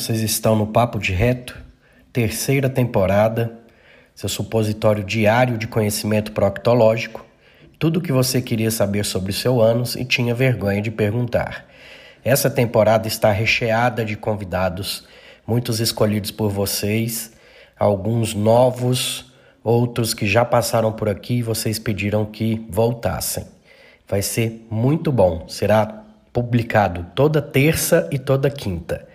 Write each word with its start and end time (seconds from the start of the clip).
Vocês 0.00 0.22
estão 0.22 0.56
no 0.56 0.66
Papo 0.66 0.98
de 0.98 1.12
Reto, 1.12 1.54
terceira 2.10 2.70
temporada, 2.70 3.52
seu 4.14 4.30
supositório 4.30 5.04
diário 5.04 5.58
de 5.58 5.66
conhecimento 5.66 6.32
proctológico, 6.32 7.22
tudo 7.78 7.98
o 7.98 8.00
que 8.00 8.10
você 8.10 8.40
queria 8.40 8.70
saber 8.70 9.04
sobre 9.04 9.30
o 9.30 9.34
seu 9.34 9.60
ânus 9.60 9.96
e 9.96 10.04
tinha 10.06 10.34
vergonha 10.34 10.80
de 10.80 10.90
perguntar. 10.90 11.66
Essa 12.24 12.48
temporada 12.48 13.06
está 13.06 13.30
recheada 13.30 14.02
de 14.02 14.16
convidados, 14.16 15.06
muitos 15.46 15.80
escolhidos 15.80 16.30
por 16.30 16.50
vocês, 16.50 17.32
alguns 17.78 18.32
novos, 18.32 19.30
outros 19.62 20.14
que 20.14 20.26
já 20.26 20.46
passaram 20.46 20.92
por 20.92 21.10
aqui 21.10 21.34
e 21.34 21.42
vocês 21.42 21.78
pediram 21.78 22.24
que 22.24 22.66
voltassem. 22.70 23.44
Vai 24.08 24.22
ser 24.22 24.66
muito 24.70 25.12
bom, 25.12 25.46
será 25.46 26.04
publicado 26.32 27.04
toda 27.14 27.42
terça 27.42 28.08
e 28.10 28.18
toda 28.18 28.48
quinta. 28.48 29.09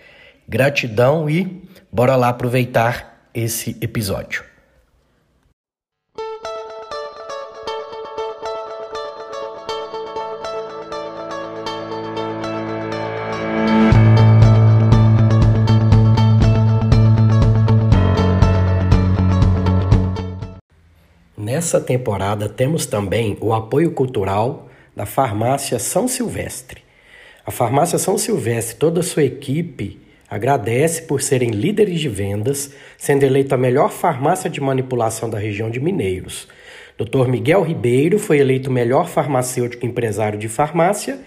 Gratidão 0.47 1.27
e 1.27 1.63
bora 1.91 2.15
lá 2.15 2.29
aproveitar 2.29 3.29
esse 3.33 3.75
episódio. 3.81 4.43
Nessa 21.35 21.81
temporada 21.81 22.47
temos 22.47 22.85
também 22.85 23.35
o 23.41 23.51
apoio 23.51 23.91
cultural 23.91 24.69
da 24.95 25.07
Farmácia 25.07 25.79
São 25.79 26.07
Silvestre. 26.07 26.83
A 27.43 27.49
Farmácia 27.49 27.97
São 27.97 28.17
Silvestre, 28.17 28.75
toda 28.75 28.99
a 28.99 29.03
sua 29.03 29.23
equipe, 29.23 30.04
agradece 30.29 31.03
por 31.03 31.21
serem 31.21 31.51
líderes 31.51 31.99
de 31.99 32.09
vendas, 32.09 32.71
sendo 32.97 33.23
eleita 33.23 33.55
a 33.55 33.57
melhor 33.57 33.91
farmácia 33.91 34.49
de 34.49 34.59
manipulação 34.61 35.29
da 35.29 35.37
região 35.37 35.69
de 35.69 35.79
Mineiros. 35.79 36.47
Dr. 36.97 37.27
Miguel 37.27 37.61
Ribeiro 37.61 38.17
foi 38.17 38.39
eleito 38.39 38.71
melhor 38.71 39.07
farmacêutico 39.07 39.85
empresário 39.85 40.39
de 40.39 40.47
farmácia 40.47 41.19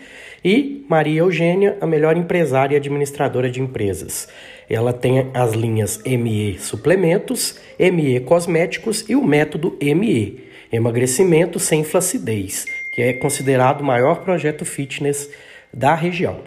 e 0.44 0.84
Maria 0.88 1.20
Eugênia, 1.20 1.76
a 1.80 1.86
melhor 1.86 2.16
empresária 2.16 2.74
e 2.74 2.78
administradora 2.78 3.50
de 3.50 3.60
empresas. 3.60 4.28
Ela 4.68 4.92
tem 4.92 5.30
as 5.34 5.52
linhas 5.52 6.00
ME 6.04 6.58
Suplementos, 6.58 7.58
ME 7.78 8.20
Cosméticos 8.20 9.04
e 9.08 9.14
o 9.14 9.22
método 9.22 9.76
ME, 9.80 10.48
Emagrecimento 10.70 11.58
sem 11.58 11.82
Flacidez, 11.82 12.66
que 12.92 13.00
é 13.00 13.14
considerado 13.14 13.80
o 13.80 13.84
maior 13.84 14.22
projeto 14.22 14.64
fitness 14.64 15.30
da 15.72 15.94
região. 15.94 16.40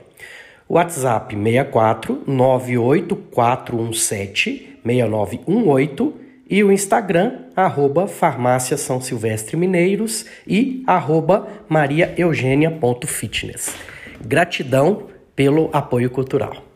WhatsApp 0.71 1.35
64 1.35 2.23
98417 2.25 4.79
6918 4.85 6.13
e 6.49 6.63
o 6.63 6.71
Instagram, 6.71 7.39
arroba 7.53 8.07
Farmácia 8.07 8.77
São 8.77 9.01
Silvestre 9.01 9.57
Mineiros 9.57 10.25
e 10.47 10.81
arroba 10.87 11.45
mariaeugênia.fitness. 11.67 13.75
Gratidão 14.25 15.07
pelo 15.35 15.69
apoio 15.73 16.09
cultural. 16.09 16.70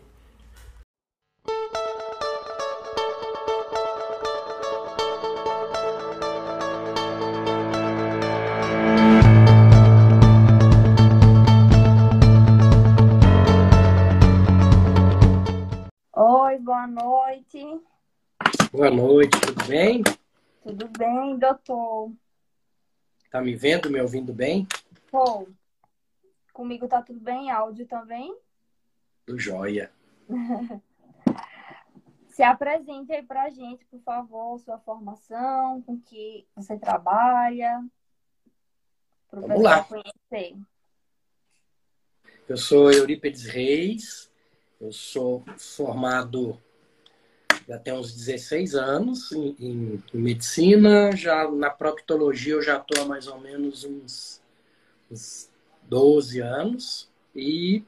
Bem? 19.76 20.02
Tudo 20.64 20.88
bem, 20.88 21.38
doutor? 21.38 22.10
Tá 23.30 23.42
me 23.42 23.54
vendo, 23.56 23.92
me 23.92 24.00
ouvindo 24.00 24.34
bem? 24.34 24.66
Comigo 26.54 26.88
tá 26.88 27.02
tudo 27.02 27.20
bem? 27.20 27.52
Áudio 27.52 27.86
também? 27.86 28.34
Do 29.28 29.38
joia. 29.38 29.92
Se 32.30 32.42
apresente 32.42 33.12
aí 33.12 33.22
pra 33.22 33.50
gente, 33.50 33.86
por 33.86 34.00
favor, 34.00 34.58
sua 34.60 34.80
formação, 34.80 35.82
com 35.82 36.00
que 36.00 36.48
você 36.56 36.78
trabalha. 36.78 37.86
Pro 39.30 39.42
Vamos 39.42 39.62
lá. 39.62 39.84
conhecer. 39.84 40.58
Eu 42.48 42.56
sou 42.58 42.92
Eurípedes 42.92 43.44
Reis, 43.44 44.32
eu 44.80 44.94
sou 44.94 45.44
formado 45.58 46.62
já 47.68 47.78
tem 47.80 47.94
uns 47.94 48.14
16 48.14 48.76
anos 48.76 49.32
em, 49.32 49.56
em- 49.60 50.04
em 50.14 50.18
medicina, 50.20 51.16
já 51.16 51.50
na 51.50 51.70
proctologia 51.70 52.54
eu 52.54 52.62
já 52.62 52.78
estou 52.78 53.04
há 53.04 53.06
mais 53.06 53.28
ou 53.28 53.40
menos 53.40 53.84
uns, 53.84 54.42
uns 55.12 55.50
12 55.84 56.40
anos 56.40 57.10
e 57.36 57.84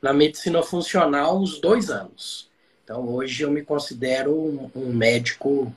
na 0.00 0.12
medicina 0.12 0.62
funcional 0.62 1.40
uns 1.40 1.60
dois 1.60 1.90
anos. 1.90 2.50
Então 2.84 3.08
hoje 3.08 3.42
eu 3.42 3.50
me 3.50 3.62
considero 3.62 4.34
um, 4.34 4.70
um 4.74 4.92
médico 4.92 5.72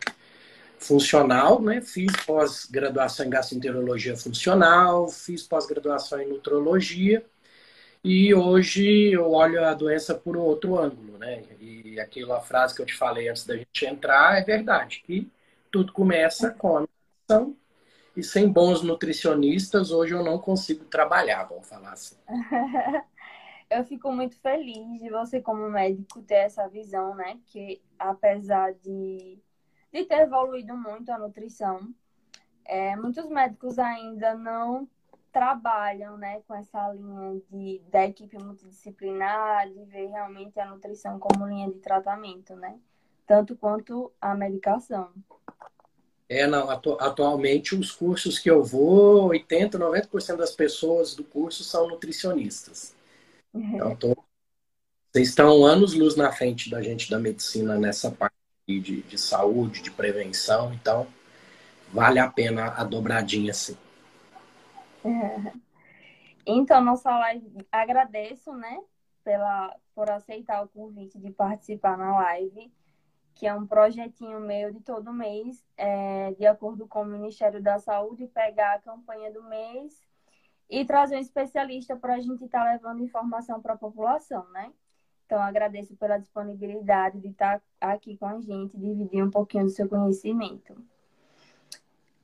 funcional, 0.77 1.61
né? 1.61 1.81
Fiz 1.81 2.11
pós-graduação 2.25 3.25
em 3.25 3.29
gastroenterologia 3.29 4.17
funcional, 4.17 5.07
fiz 5.07 5.43
pós-graduação 5.43 6.19
em 6.21 6.27
nutrologia 6.27 7.25
e 8.07 8.35
hoje 8.35 9.13
eu 9.13 9.31
olho 9.31 9.65
a 9.65 9.73
doença 9.73 10.13
por 10.13 10.37
outro 10.37 10.77
ângulo, 10.77 11.17
né? 11.17 11.41
E 11.59 11.99
aquela 11.99 12.39
frase 12.39 12.75
que 12.75 12.81
eu 12.83 12.85
te 12.85 12.95
falei 12.95 13.27
antes 13.27 13.47
da 13.47 13.57
gente 13.57 13.83
entrar 13.83 14.37
é 14.37 14.43
verdade, 14.43 15.01
que 15.03 15.27
tudo 15.71 15.91
começa 15.91 16.51
com 16.51 16.77
a 16.77 16.81
nutrição 16.81 17.57
e 18.15 18.21
sem 18.21 18.47
bons 18.47 18.83
nutricionistas 18.83 19.89
hoje 19.89 20.13
eu 20.13 20.23
não 20.23 20.37
consigo 20.37 20.85
trabalhar, 20.85 21.45
vamos 21.45 21.67
falar 21.67 21.93
assim. 21.93 22.15
Eu 23.67 23.83
fico 23.83 24.11
muito 24.11 24.39
feliz 24.39 25.01
de 25.01 25.09
você, 25.09 25.41
como 25.41 25.67
médico, 25.67 26.21
ter 26.21 26.35
essa 26.35 26.67
visão, 26.67 27.15
né? 27.15 27.39
Que 27.47 27.81
apesar 27.97 28.75
de, 28.75 29.39
de 29.91 30.05
ter 30.05 30.19
evoluído 30.19 30.77
muito 30.77 31.09
a 31.09 31.17
nutrição, 31.17 31.91
é, 32.63 32.95
muitos 32.95 33.27
médicos 33.27 33.79
ainda 33.79 34.35
não 34.35 34.87
trabalham, 35.35 36.17
né, 36.17 36.41
com 36.47 36.55
essa 36.55 36.93
linha 36.93 37.41
de, 37.51 37.79
da 37.91 38.05
equipe 38.05 38.37
multidisciplinar, 38.37 39.69
de 39.69 39.83
ver 39.83 40.07
realmente 40.07 40.57
a 40.61 40.65
nutrição 40.65 41.19
como 41.19 41.45
linha 41.45 41.69
de 41.69 41.77
tratamento, 41.79 42.55
né? 42.55 42.79
Tanto 43.27 43.53
quanto 43.57 44.13
a 44.21 44.33
medicação. 44.33 45.11
É, 46.27 46.47
não, 46.47 46.69
atu- 46.69 46.97
atualmente 46.99 47.75
os 47.75 47.91
cursos 47.91 48.39
que 48.39 48.49
eu 48.49 48.63
vou, 48.63 49.27
80, 49.27 49.77
90% 49.77 50.37
das 50.39 50.55
pessoas 50.55 51.13
do 51.13 51.23
curso 51.23 51.63
são 51.63 51.87
nutricionistas. 51.87 52.95
Então, 53.75 53.95
tô- 53.97 54.15
vocês 55.11 55.29
estão 55.29 55.65
anos-luz 55.65 56.15
na 56.15 56.31
frente 56.31 56.69
da 56.69 56.79
gente 56.81 57.09
da 57.09 57.17
medicina 57.17 57.75
nessa 57.77 58.11
parte 58.11 58.35
de, 58.67 59.01
de 59.01 59.17
saúde, 59.17 59.81
de 59.81 59.89
prevenção, 59.89 60.71
então 60.73 61.07
vale 61.93 62.19
a 62.19 62.29
pena 62.29 62.69
a 62.77 62.83
dobradinha, 62.83 63.53
sim. 63.53 63.77
Então, 66.47 66.79
nossa 66.79 67.09
live, 67.17 67.67
agradeço, 67.71 68.53
né, 68.53 68.79
pela, 69.23 69.75
por 69.95 70.11
aceitar 70.11 70.63
o 70.63 70.67
convite 70.67 71.17
de 71.17 71.31
participar 71.31 71.97
na 71.97 72.13
live, 72.15 72.71
que 73.33 73.47
é 73.47 73.53
um 73.53 73.65
projetinho 73.65 74.39
meu 74.39 74.71
de 74.71 74.79
todo 74.81 75.11
mês, 75.11 75.65
é, 75.75 76.33
de 76.33 76.45
acordo 76.45 76.87
com 76.87 77.01
o 77.01 77.05
Ministério 77.05 77.63
da 77.63 77.79
Saúde, 77.79 78.27
pegar 78.27 78.75
a 78.75 78.79
campanha 78.79 79.33
do 79.33 79.41
mês 79.43 79.99
e 80.69 80.85
trazer 80.85 81.15
um 81.15 81.19
especialista 81.19 81.95
para 81.95 82.13
a 82.13 82.19
gente 82.19 82.45
estar 82.45 82.63
levando 82.63 83.03
informação 83.03 83.59
para 83.59 83.73
a 83.73 83.77
população, 83.77 84.47
né? 84.51 84.71
Então, 85.25 85.41
agradeço 85.41 85.95
pela 85.95 86.19
disponibilidade 86.19 87.19
de 87.19 87.29
estar 87.29 87.59
aqui 87.81 88.15
com 88.17 88.27
a 88.27 88.39
gente, 88.39 88.77
dividir 88.77 89.23
um 89.23 89.31
pouquinho 89.31 89.63
do 89.63 89.71
seu 89.71 89.89
conhecimento. 89.89 90.75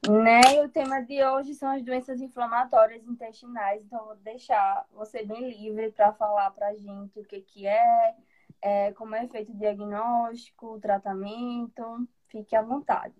Né? 0.10 0.42
E 0.56 0.66
o 0.66 0.70
tema 0.70 1.00
de 1.02 1.24
hoje 1.24 1.54
são 1.54 1.70
as 1.70 1.84
doenças 1.84 2.20
inflamatórias 2.22 3.06
intestinais, 3.06 3.84
então 3.84 4.06
vou 4.06 4.16
deixar 4.16 4.86
você 4.94 5.24
bem 5.24 5.50
livre 5.50 5.92
para 5.92 6.12
falar 6.14 6.50
para 6.52 6.70
a 6.70 6.76
gente 6.76 7.20
o 7.20 7.24
que, 7.24 7.42
que 7.42 7.68
é, 7.68 8.16
é, 8.62 8.92
como 8.94 9.16
é 9.16 9.28
feito 9.28 9.52
o 9.52 9.58
diagnóstico, 9.58 10.74
o 10.74 10.80
tratamento. 10.80 12.08
Fique 12.30 12.56
à 12.56 12.62
vontade. 12.62 13.14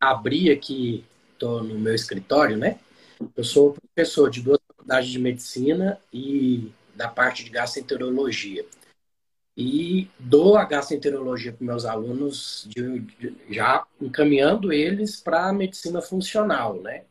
Abri 0.00 0.50
aqui, 0.50 1.04
estou 1.32 1.62
no 1.62 1.78
meu 1.78 1.94
escritório, 1.94 2.56
né? 2.56 2.78
Eu 3.34 3.42
sou 3.42 3.72
professor 3.72 4.30
de 4.30 4.42
duas 4.42 4.60
faculdades 4.68 5.08
de 5.08 5.18
medicina 5.18 5.98
e 6.12 6.70
da 6.94 7.08
parte 7.08 7.42
de 7.44 7.50
gastroenterologia. 7.50 8.64
E 9.56 10.10
dou 10.18 10.56
a 10.56 10.64
gastroenterologia 10.64 11.52
para 11.52 11.66
meus 11.66 11.84
alunos, 11.86 12.68
de- 12.68 13.00
de- 13.00 13.36
já 13.54 13.86
encaminhando 14.00 14.72
eles 14.72 15.20
para 15.20 15.48
a 15.48 15.52
medicina 15.52 16.02
funcional, 16.02 16.80
né? 16.82 17.04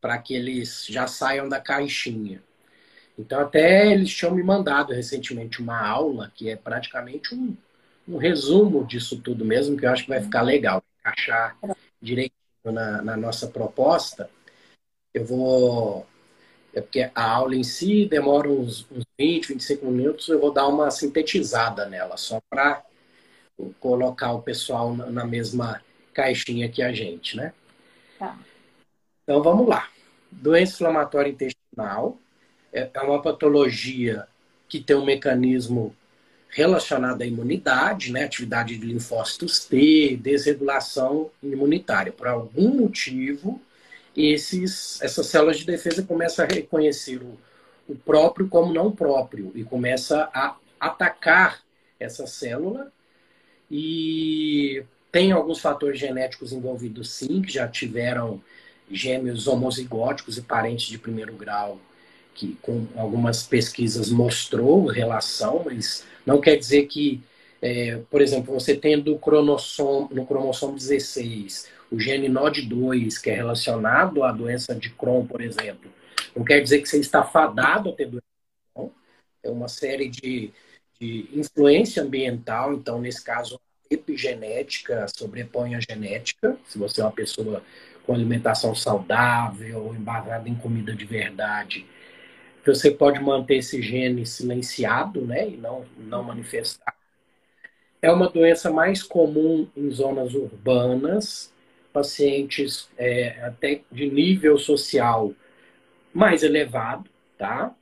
Para 0.00 0.18
que 0.18 0.34
eles 0.34 0.86
já 0.88 1.06
saiam 1.06 1.48
da 1.48 1.60
caixinha. 1.60 2.42
Então, 3.18 3.40
até 3.40 3.92
eles 3.92 4.10
tinham 4.14 4.34
me 4.34 4.42
mandado 4.42 4.92
recentemente 4.92 5.62
uma 5.62 5.80
aula 5.86 6.32
que 6.34 6.50
é 6.50 6.56
praticamente 6.56 7.34
um, 7.34 7.56
um 8.08 8.16
resumo 8.18 8.86
disso 8.86 9.20
tudo 9.20 9.44
mesmo, 9.44 9.76
que 9.76 9.86
eu 9.86 9.90
acho 9.90 10.04
que 10.04 10.10
vai 10.10 10.22
ficar 10.22 10.42
legal, 10.42 10.82
encaixar 11.00 11.56
direitinho 12.02 12.34
na, 12.66 13.02
na 13.02 13.16
nossa 13.16 13.48
proposta. 13.48 14.30
Eu 15.14 15.24
vou. 15.24 16.06
É 16.74 16.80
porque 16.80 17.08
a 17.14 17.22
aula 17.22 17.54
em 17.54 17.62
si 17.62 18.06
demora 18.06 18.48
uns, 18.48 18.86
uns 18.90 19.04
20, 19.18 19.48
25 19.48 19.86
minutos, 19.86 20.28
eu 20.28 20.40
vou 20.40 20.52
dar 20.52 20.66
uma 20.66 20.90
sintetizada 20.90 21.86
nela, 21.86 22.16
só 22.16 22.40
para 22.50 22.82
colocar 23.78 24.32
o 24.32 24.42
pessoal 24.42 24.94
na, 24.94 25.24
mesma 25.24 25.80
caixinha 26.12 26.68
que 26.68 26.82
a 26.82 26.92
gente, 26.92 27.36
né? 27.36 27.52
Tá. 28.18 28.36
Então 29.22 29.42
vamos 29.42 29.68
lá. 29.68 29.88
Doença 30.30 30.74
inflamatória 30.74 31.30
intestinal 31.30 32.18
é, 32.72 32.90
é 32.92 33.00
uma 33.00 33.22
patologia 33.22 34.26
que 34.68 34.80
tem 34.80 34.96
um 34.96 35.04
mecanismo 35.04 35.94
relacionado 36.48 37.22
à 37.22 37.26
imunidade, 37.26 38.12
né? 38.12 38.24
atividade 38.24 38.76
de 38.76 38.86
linfócitos 38.86 39.64
T, 39.64 40.16
desregulação 40.16 41.30
imunitária. 41.42 42.12
Por 42.12 42.26
algum 42.26 42.74
motivo, 42.74 43.60
esses, 44.16 45.00
essas 45.02 45.26
células 45.26 45.58
de 45.58 45.66
defesa 45.66 46.02
começam 46.02 46.44
a 46.44 46.48
reconhecer 46.48 47.20
o, 47.22 47.38
o 47.88 47.94
próprio 47.94 48.48
como 48.48 48.72
não 48.72 48.90
próprio 48.90 49.52
e 49.54 49.64
começa 49.64 50.28
a 50.32 50.56
atacar 50.78 51.62
essa 51.98 52.26
célula. 52.26 52.92
E 53.70 54.84
tem 55.10 55.32
alguns 55.32 55.60
fatores 55.60 55.98
genéticos 55.98 56.52
envolvidos 56.52 57.10
sim, 57.10 57.42
que 57.42 57.52
já 57.52 57.66
tiveram 57.66 58.40
gêmeos 58.90 59.46
homozigóticos 59.46 60.36
e 60.36 60.42
parentes 60.42 60.86
de 60.86 60.98
primeiro 60.98 61.32
grau, 61.34 61.78
que 62.34 62.56
com 62.60 62.86
algumas 62.96 63.42
pesquisas 63.42 64.10
mostrou 64.10 64.86
relação, 64.86 65.62
mas 65.64 66.04
não 66.26 66.40
quer 66.40 66.56
dizer 66.56 66.86
que, 66.86 67.22
é, 67.62 68.00
por 68.10 68.20
exemplo, 68.20 68.52
você 68.52 68.76
tendo 68.76 69.12
no 69.12 70.26
cromossomo 70.26 70.74
16 70.74 71.68
o 71.94 72.00
gene 72.00 72.28
NOD2, 72.28 73.22
que 73.22 73.30
é 73.30 73.34
relacionado 73.34 74.24
à 74.24 74.32
doença 74.32 74.74
de 74.74 74.90
Crohn, 74.90 75.26
por 75.26 75.40
exemplo, 75.40 75.90
não 76.34 76.44
quer 76.44 76.60
dizer 76.60 76.80
que 76.80 76.88
você 76.88 76.98
está 76.98 77.22
fadado 77.22 77.90
a 77.90 77.92
ter 77.92 78.06
doença 78.06 78.24
de 78.26 78.74
Crohn. 78.74 78.90
É 79.42 79.50
uma 79.50 79.68
série 79.68 80.08
de, 80.08 80.50
de 81.00 81.28
influência 81.32 82.02
ambiental, 82.02 82.74
então, 82.74 83.00
nesse 83.00 83.22
caso, 83.22 83.60
epigenética 83.88 85.06
sobrepõe 85.14 85.76
a 85.76 85.80
genética. 85.80 86.58
Se 86.66 86.78
você 86.78 87.00
é 87.00 87.04
uma 87.04 87.12
pessoa 87.12 87.62
com 88.04 88.12
alimentação 88.12 88.74
saudável, 88.74 89.94
embasada 89.94 90.48
em 90.48 90.54
comida 90.56 90.94
de 90.94 91.04
verdade, 91.04 91.86
você 92.66 92.90
pode 92.90 93.20
manter 93.20 93.58
esse 93.58 93.80
gene 93.80 94.26
silenciado, 94.26 95.20
né, 95.20 95.48
e 95.48 95.56
não, 95.56 95.84
não 95.96 96.24
manifestar. 96.24 96.94
É 98.02 98.10
uma 98.10 98.28
doença 98.28 98.70
mais 98.70 99.02
comum 99.02 99.68
em 99.76 99.90
zonas 99.90 100.34
urbanas, 100.34 101.53
pacientes 101.94 102.90
é, 102.98 103.40
até 103.44 103.82
de 103.90 104.10
nível 104.10 104.58
social 104.58 105.32
mais 106.12 106.42
elevado, 106.42 107.08
tá? 107.38 107.72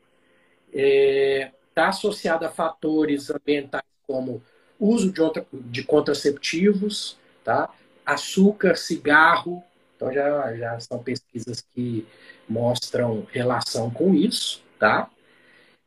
Está 0.69 0.75
é, 0.75 1.53
tá 1.75 1.89
associada 1.89 2.47
a 2.47 2.51
fatores 2.51 3.31
ambientais 3.31 3.83
como 4.07 4.43
uso 4.79 5.11
de, 5.11 5.23
outra, 5.23 5.47
de 5.51 5.83
contraceptivos, 5.83 7.19
tá? 7.43 7.73
açúcar, 8.05 8.77
cigarro. 8.77 9.63
Então, 9.97 10.13
já, 10.13 10.57
já 10.57 10.81
são 10.81 11.03
pesquisas 11.03 11.61
que 11.61 12.07
mostram 12.49 13.27
relação 13.33 13.91
com 13.91 14.15
isso. 14.15 14.63
Tá? 14.79 15.09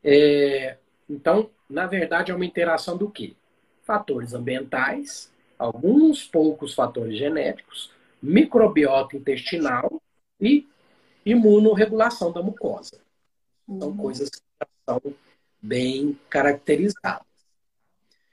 É, 0.02 0.76
então, 1.08 1.50
na 1.68 1.86
verdade, 1.86 2.32
é 2.32 2.34
uma 2.34 2.46
interação 2.46 2.96
do 2.96 3.08
quê? 3.10 3.34
Fatores 3.84 4.32
ambientais, 4.32 5.32
alguns 5.58 6.24
poucos 6.24 6.74
fatores 6.74 7.16
genéticos, 7.16 7.92
microbiota 8.26 9.16
intestinal 9.16 10.02
e 10.40 10.66
imunorregulação 11.24 12.32
da 12.32 12.42
mucosa. 12.42 13.00
São 13.66 13.88
uhum. 13.88 13.96
coisas 13.96 14.28
que 14.28 14.40
são 14.88 15.00
bem 15.60 16.18
caracterizadas. 16.28 17.26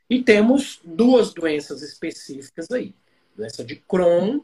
E 0.10 0.22
temos 0.22 0.80
duas 0.84 1.34
doenças 1.34 1.82
específicas 1.82 2.70
aí. 2.72 2.94
Doença 3.36 3.64
de 3.64 3.76
Crohn, 3.76 4.42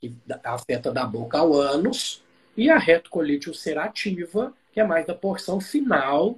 que 0.00 0.12
afeta 0.42 0.92
da 0.92 1.04
boca 1.06 1.38
ao 1.38 1.52
ânus, 1.52 2.24
e 2.56 2.70
a 2.70 2.78
retocolite 2.78 3.48
ulcerativa, 3.48 4.52
que 4.72 4.80
é 4.80 4.84
mais 4.84 5.06
da 5.06 5.14
porção 5.14 5.60
final 5.60 6.36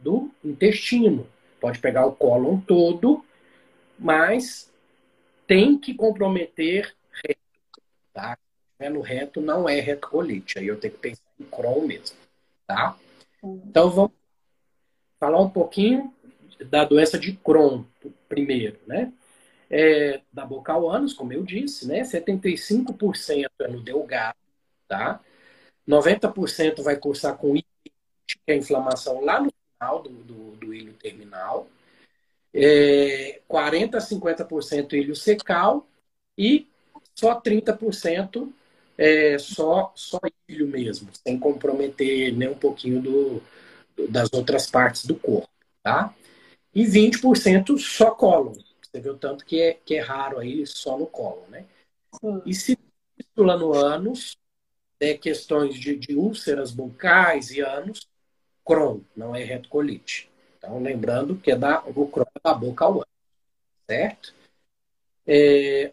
do 0.00 0.30
intestino. 0.44 1.28
Pode 1.60 1.78
pegar 1.78 2.06
o 2.06 2.12
cólon 2.12 2.60
todo, 2.60 3.24
mas 3.98 4.72
tem 5.46 5.78
que 5.78 5.94
comprometer. 5.94 6.94
Tá? 8.18 8.36
É 8.80 8.90
no 8.90 9.00
reto, 9.00 9.40
não 9.40 9.68
é 9.68 9.78
retocolite. 9.78 10.58
Aí 10.58 10.66
eu 10.66 10.80
tenho 10.80 10.92
que 10.92 10.98
pensar 10.98 11.22
em 11.38 11.44
Crohn 11.44 11.86
mesmo. 11.86 12.16
Tá? 12.66 12.96
Então 13.40 13.88
vamos 13.90 14.10
falar 15.20 15.40
um 15.40 15.48
pouquinho 15.48 16.12
da 16.68 16.84
doença 16.84 17.16
de 17.16 17.36
Crohn, 17.36 17.84
primeiro, 18.28 18.76
né? 18.88 19.12
É, 19.70 20.20
da 20.32 20.44
boca 20.44 20.72
ao 20.72 20.88
ânus, 20.88 21.12
como 21.12 21.32
eu 21.32 21.44
disse, 21.44 21.86
né? 21.86 22.02
75% 22.02 23.48
é 23.60 23.68
no 23.68 23.80
delgado, 23.80 24.36
tá? 24.88 25.20
90% 25.86 26.82
vai 26.82 26.96
cursar 26.96 27.36
com 27.36 27.54
ilho, 27.54 27.64
que 28.26 28.36
é 28.48 28.56
inflamação 28.56 29.24
lá 29.24 29.40
no 29.40 29.52
final 29.78 30.02
do, 30.02 30.10
do, 30.10 30.56
do 30.56 30.74
ilho 30.74 30.94
terminal. 30.94 31.68
É, 32.52 33.40
40% 33.48 33.94
a 33.94 34.00
50% 34.00 34.94
ilho 34.94 35.14
secal 35.14 35.86
e 36.36 36.66
só 37.18 37.34
30% 37.34 38.52
é 38.96 39.38
só, 39.38 39.92
só 39.94 40.18
ilho 40.48 40.66
mesmo, 40.66 41.08
sem 41.24 41.38
comprometer 41.38 42.32
nem 42.32 42.48
um 42.48 42.54
pouquinho 42.54 43.00
do, 43.00 43.42
das 44.08 44.28
outras 44.32 44.68
partes 44.70 45.06
do 45.06 45.14
corpo, 45.14 45.48
tá? 45.82 46.14
e 46.74 46.84
20% 46.84 47.76
só 47.78 48.12
colo. 48.12 48.52
Você 48.80 49.00
viu 49.00 49.16
tanto 49.16 49.44
que 49.44 49.60
é, 49.60 49.74
que 49.84 49.96
é 49.96 50.00
raro 50.00 50.38
aí 50.38 50.66
só 50.66 50.96
no 50.96 51.06
colo, 51.06 51.44
né? 51.48 51.64
Sim. 52.20 52.42
E 52.46 52.54
se 52.54 52.78
fístula 53.16 53.56
no 53.56 53.74
ânus, 53.74 54.36
é 55.00 55.14
questões 55.14 55.74
de, 55.74 55.96
de 55.96 56.14
úlceras 56.14 56.70
bucais 56.70 57.50
e 57.50 57.60
ânus, 57.60 58.08
Crohn, 58.64 59.00
não 59.16 59.34
é 59.34 59.42
retocolite. 59.42 60.30
Então, 60.56 60.80
lembrando 60.80 61.36
que 61.36 61.50
é 61.50 61.56
da, 61.56 61.82
o 61.84 62.08
Crohn 62.08 62.26
é 62.34 62.40
da 62.42 62.54
boca 62.54 62.84
ao 62.84 62.92
ânus, 62.92 63.06
certo? 63.88 64.34
É, 65.26 65.92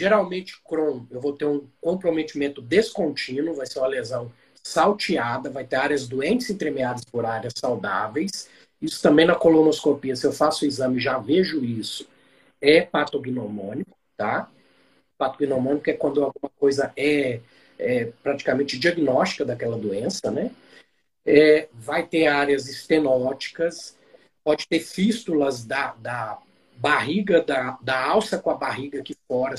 geralmente, 0.00 0.58
Crohn, 0.64 1.04
eu 1.10 1.20
vou 1.20 1.34
ter 1.34 1.44
um 1.44 1.68
comprometimento 1.78 2.62
descontínuo, 2.62 3.54
vai 3.54 3.66
ser 3.66 3.80
uma 3.80 3.86
lesão 3.86 4.32
salteada, 4.62 5.50
vai 5.50 5.64
ter 5.64 5.76
áreas 5.76 6.08
doentes 6.08 6.48
entremeadas 6.48 7.04
por 7.04 7.26
áreas 7.26 7.52
saudáveis, 7.54 8.48
isso 8.80 9.02
também 9.02 9.26
na 9.26 9.34
colonoscopia, 9.34 10.16
se 10.16 10.26
eu 10.26 10.32
faço 10.32 10.64
o 10.64 10.68
exame, 10.68 10.98
já 10.98 11.18
vejo 11.18 11.62
isso. 11.62 12.08
É 12.62 12.80
patognomônico, 12.80 13.94
tá? 14.16 14.50
Patognomônico 15.18 15.90
é 15.90 15.92
quando 15.92 16.24
alguma 16.24 16.50
coisa 16.58 16.90
é, 16.96 17.40
é 17.78 18.06
praticamente 18.22 18.78
diagnóstica 18.78 19.44
daquela 19.44 19.76
doença, 19.76 20.30
né? 20.30 20.50
É, 21.26 21.68
vai 21.74 22.06
ter 22.06 22.26
áreas 22.26 22.66
estenóticas, 22.68 23.98
pode 24.42 24.66
ter 24.66 24.80
fístulas 24.80 25.62
da, 25.66 25.94
da 25.96 26.38
barriga, 26.78 27.42
da, 27.42 27.78
da 27.82 28.02
alça 28.02 28.38
com 28.38 28.50
a 28.50 28.54
barriga 28.54 29.00
aqui 29.00 29.14
fora, 29.28 29.58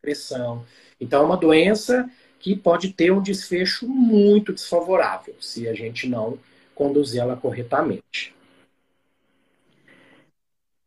secreção. 0.00 0.64
Então, 1.00 1.22
é 1.22 1.24
uma 1.26 1.36
doença 1.36 2.10
que 2.38 2.56
pode 2.56 2.92
ter 2.92 3.12
um 3.12 3.22
desfecho 3.22 3.86
muito 3.88 4.52
desfavorável 4.52 5.34
se 5.40 5.68
a 5.68 5.74
gente 5.74 6.08
não 6.08 6.38
conduzir 6.74 7.20
ela 7.20 7.36
corretamente 7.36 8.34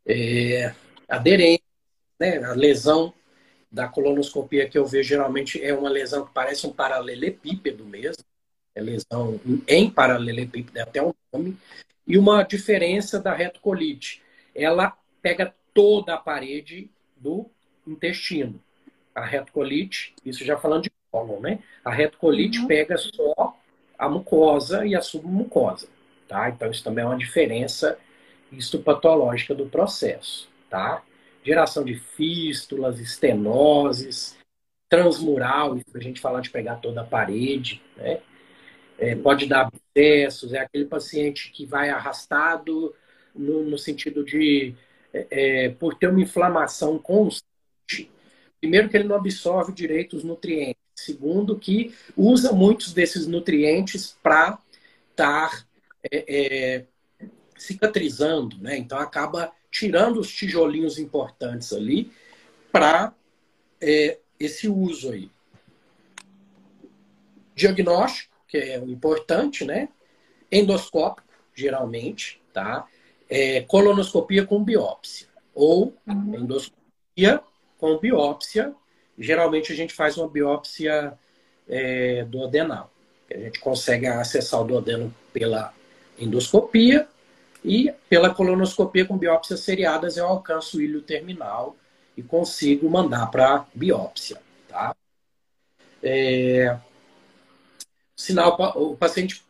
é, 0.06 0.74
aderência, 1.08 1.64
né? 2.20 2.44
a 2.44 2.54
lesão 2.54 3.14
da 3.72 3.88
colonoscopia 3.88 4.68
que 4.68 4.78
eu 4.78 4.86
vejo 4.86 5.10
geralmente 5.10 5.64
é 5.64 5.74
uma 5.74 5.90
lesão 5.90 6.26
que 6.26 6.34
parece 6.34 6.68
um 6.68 6.74
paralelepípedo 6.74 7.86
mesmo, 7.86 8.24
é 8.76 8.82
lesão 8.82 9.40
em 9.68 9.90
paralelepípedo, 9.90 10.78
é 10.78 10.82
até 10.82 11.02
um 11.02 11.14
nome, 11.32 11.58
e 12.06 12.18
uma 12.18 12.44
diferença 12.44 13.20
da 13.20 13.34
retocolite. 13.34 14.22
Ela 14.54 14.98
pega 15.22 15.54
toda 15.74 16.16
a 16.16 16.18
parede 16.18 16.90
do 17.16 17.50
intestino. 17.88 18.62
A 19.14 19.26
retocolite, 19.26 20.14
isso 20.26 20.44
já 20.46 20.58
falando 20.58 20.84
de 20.84 20.92
cólon, 21.12 21.40
né? 21.40 21.60
A 21.84 21.92
retocolite 21.92 22.60
uhum. 22.60 22.68
pega 22.68 22.98
só 22.98 23.58
a 23.98 24.10
mucosa 24.10 24.86
e 24.86 24.96
a 24.96 25.02
submucosa, 25.02 25.88
tá? 26.28 26.50
Então 26.50 26.70
isso 26.72 26.84
também 26.84 27.04
é 27.04 27.08
uma 27.08 27.18
diferença 27.18 27.98
histopatológica 28.52 29.54
do 29.54 29.68
processo, 29.68 30.50
tá? 30.70 31.04
Geração 31.44 31.84
de 31.84 31.96
fístulas, 31.96 33.00
estenoses, 33.00 34.38
transmural, 34.90 35.78
isso 35.78 35.96
a 35.96 36.02
gente 36.02 36.20
falar 36.20 36.42
de 36.42 36.50
pegar 36.50 36.78
toda 36.78 37.02
a 37.02 37.06
parede, 37.06 37.82
né? 37.96 38.22
é, 39.02 39.16
pode 39.16 39.48
dar 39.48 39.68
abscessos, 39.68 40.54
é 40.54 40.60
aquele 40.60 40.86
paciente 40.86 41.52
que 41.52 41.66
vai 41.66 41.90
arrastado 41.90 42.94
no, 43.34 43.64
no 43.64 43.78
sentido 43.78 44.24
de, 44.24 44.76
é, 45.12 45.66
é, 45.66 45.70
por 45.70 45.96
ter 45.96 46.08
uma 46.08 46.22
inflamação 46.22 47.00
constante. 47.00 48.12
Primeiro, 48.62 48.88
que 48.88 48.96
ele 48.96 49.08
não 49.08 49.16
absorve 49.16 49.74
direito 49.74 50.16
os 50.16 50.24
nutrientes. 50.24 50.80
Segundo, 50.96 51.58
que 51.58 51.96
usa 52.16 52.54
muitos 52.54 52.94
desses 52.94 53.26
nutrientes 53.26 54.16
para 54.22 54.60
estar 55.10 55.66
é, 56.12 56.26
é, 56.28 56.86
cicatrizando, 57.58 58.58
né? 58.60 58.78
Então 58.78 59.00
acaba 59.00 59.52
tirando 59.72 60.20
os 60.20 60.32
tijolinhos 60.32 61.00
importantes 61.00 61.74
ali 61.74 62.12
para 62.72 63.16
é, 63.80 64.20
esse 64.40 64.70
uso 64.70 65.12
aí. 65.12 65.32
Diagnóstico, 67.56 68.36
que 68.48 68.58
é 68.58 68.80
o 68.80 68.88
importante, 68.88 69.66
né? 69.66 69.90
Endoscópico, 70.52 71.28
geralmente, 71.56 72.40
tá? 72.54 72.88
É, 73.28 73.62
colonoscopia 73.62 74.46
com 74.46 74.64
biópsia. 74.64 75.28
Ou 75.54 75.96
uhum. 76.08 76.36
endoscopia 76.36 77.42
com 77.82 77.98
biópsia. 77.98 78.74
Geralmente 79.18 79.74
a 79.74 79.76
gente 79.76 79.94
faz 79.94 80.18
uma 80.18 80.30
biópsia 80.30 81.18
é, 81.68 82.24
do 82.26 82.44
adenal. 82.44 82.92
A 83.30 83.38
gente 83.38 83.60
consegue 83.60 84.06
acessar 84.06 84.62
o 84.62 84.64
duodeno 84.64 85.14
pela 85.34 85.74
endoscopia 86.20 87.08
e 87.66 87.92
pela 88.08 88.34
colonoscopia 88.34 89.06
com 89.06 89.18
biópsias 89.18 89.62
seriadas 89.62 90.18
eu 90.18 90.28
alcanço 90.28 90.78
o 90.78 90.82
ilho 90.82 91.02
terminal 91.02 91.76
e 92.16 92.22
consigo 92.22 92.90
mandar 92.90 93.28
para 93.32 93.66
biópsia. 93.74 94.40
Tá? 94.68 94.96
É... 96.04 96.78
Sinal, 98.16 98.56
o 98.76 98.96
paciente 98.96 99.44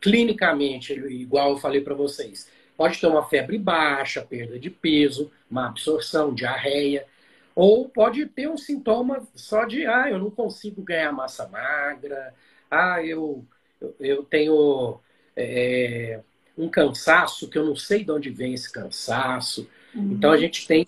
clinicamente, 0.00 0.92
igual 0.92 1.52
eu 1.52 1.56
falei 1.56 1.80
para 1.80 1.94
vocês, 1.94 2.48
pode 2.76 3.00
ter 3.00 3.06
uma 3.06 3.24
febre 3.24 3.58
baixa, 3.58 4.22
perda 4.22 4.58
de 4.58 4.70
peso, 4.70 5.32
má 5.50 5.68
absorção, 5.68 6.34
diarreia, 6.34 7.06
ou 7.54 7.88
pode 7.88 8.26
ter 8.26 8.48
um 8.48 8.56
sintoma 8.56 9.26
só 9.34 9.64
de, 9.64 9.86
ah, 9.86 10.10
eu 10.10 10.18
não 10.18 10.30
consigo 10.30 10.82
ganhar 10.82 11.12
massa 11.12 11.46
magra, 11.48 12.34
ah, 12.70 13.02
eu, 13.04 13.44
eu, 13.80 13.94
eu 14.00 14.22
tenho 14.24 14.98
é, 15.36 16.20
um 16.58 16.68
cansaço 16.68 17.48
que 17.48 17.58
eu 17.58 17.64
não 17.64 17.76
sei 17.76 18.04
de 18.04 18.10
onde 18.10 18.30
vem 18.30 18.54
esse 18.54 18.70
cansaço. 18.70 19.68
Uhum. 19.94 20.12
Então 20.12 20.32
a 20.32 20.36
gente 20.36 20.66
tem 20.66 20.86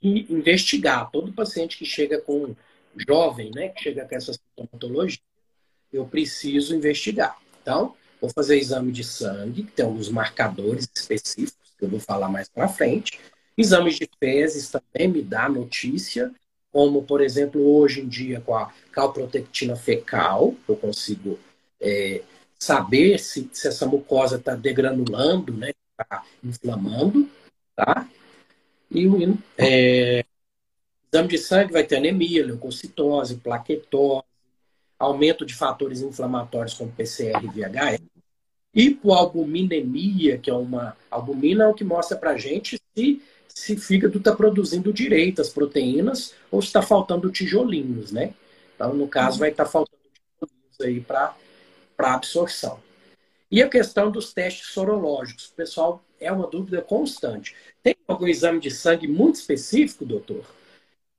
que 0.00 0.26
investigar. 0.30 1.10
Todo 1.10 1.32
paciente 1.32 1.76
que 1.76 1.84
chega 1.84 2.20
com 2.20 2.54
jovem, 2.96 3.50
né, 3.54 3.68
que 3.68 3.82
chega 3.82 4.06
com 4.06 4.14
essa 4.14 4.32
sintomatologia, 4.32 5.20
eu 5.92 6.06
preciso 6.06 6.74
investigar. 6.74 7.38
Então, 7.62 7.94
vou 8.20 8.30
fazer 8.30 8.58
exame 8.58 8.92
de 8.92 9.04
sangue, 9.04 9.64
que 9.64 9.72
tem 9.72 9.84
alguns 9.84 10.08
marcadores 10.08 10.88
específicos 10.94 11.74
que 11.78 11.84
eu 11.84 11.88
vou 11.88 12.00
falar 12.00 12.28
mais 12.28 12.48
para 12.48 12.68
frente. 12.68 13.20
Exames 13.58 13.96
de 13.96 14.08
fezes 14.20 14.70
também 14.70 15.08
me 15.08 15.20
dá 15.20 15.48
notícia, 15.48 16.32
como, 16.70 17.02
por 17.02 17.20
exemplo, 17.20 17.60
hoje 17.76 18.00
em 18.00 18.08
dia 18.08 18.40
com 18.40 18.54
a 18.54 18.72
calprotectina 18.92 19.74
fecal, 19.74 20.54
eu 20.68 20.76
consigo 20.76 21.36
é, 21.80 22.22
saber 22.56 23.18
se, 23.18 23.50
se 23.52 23.66
essa 23.66 23.84
mucosa 23.84 24.36
está 24.36 24.54
degranulando, 24.54 25.52
né? 25.52 25.72
Está 25.90 26.24
inflamando, 26.44 27.28
tá? 27.74 28.08
E 28.88 29.08
o 29.08 29.36
é, 29.56 30.24
exame 31.12 31.28
de 31.28 31.38
sangue 31.38 31.72
vai 31.72 31.82
ter 31.82 31.96
anemia, 31.96 32.46
leucocitose, 32.46 33.38
plaquetose, 33.38 34.22
aumento 34.96 35.44
de 35.44 35.54
fatores 35.54 36.00
inflamatórios 36.00 36.74
como 36.74 36.92
PCR 36.92 37.44
e 37.44 37.48
VHS, 37.48 38.02
hipoalbuminemia, 38.72 40.38
que 40.38 40.48
é 40.48 40.54
uma 40.54 40.96
albumina, 41.10 41.64
é 41.64 41.66
o 41.66 41.74
que 41.74 41.84
mostra 41.84 42.16
para 42.16 42.36
gente 42.36 42.80
se 42.96 43.20
se 43.58 43.74
o 43.74 43.80
fígado 43.80 44.18
está 44.18 44.34
produzindo 44.34 44.92
direito 44.92 45.42
as 45.42 45.48
proteínas 45.48 46.32
ou 46.50 46.60
está 46.60 46.80
faltando 46.80 47.30
tijolinhos, 47.30 48.12
né? 48.12 48.32
Então, 48.74 48.94
no 48.94 49.08
caso, 49.08 49.40
vai 49.40 49.50
estar 49.50 49.64
tá 49.64 49.70
faltando 49.70 49.98
tijolinhos 50.14 50.80
aí 50.80 51.00
para 51.00 51.34
absorção. 51.98 52.80
E 53.50 53.60
a 53.60 53.68
questão 53.68 54.12
dos 54.12 54.32
testes 54.32 54.68
sorológicos, 54.68 55.48
pessoal, 55.48 56.04
é 56.20 56.30
uma 56.30 56.46
dúvida 56.46 56.80
constante. 56.80 57.54
Tem 57.82 57.96
algum 58.06 58.28
exame 58.28 58.60
de 58.60 58.70
sangue 58.70 59.08
muito 59.08 59.36
específico, 59.36 60.04
doutor? 60.04 60.44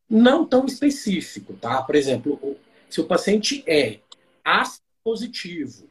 Não 0.09 0.45
tão 0.45 0.65
específico, 0.65 1.53
tá? 1.53 1.81
Por 1.81 1.95
exemplo, 1.95 2.57
se 2.89 3.01
o 3.01 3.05
paciente 3.05 3.63
é 3.67 3.99
AS 4.45 4.81
positivo 5.03 5.87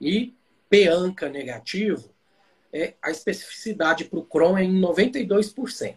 e 0.00 0.32
PANCA 0.70 1.28
negativo, 1.28 2.08
é, 2.72 2.94
a 3.02 3.10
especificidade 3.10 4.04
para 4.04 4.18
o 4.18 4.24
Crohn 4.24 4.56
é 4.56 4.64
em 4.64 4.80
92%. 4.80 5.94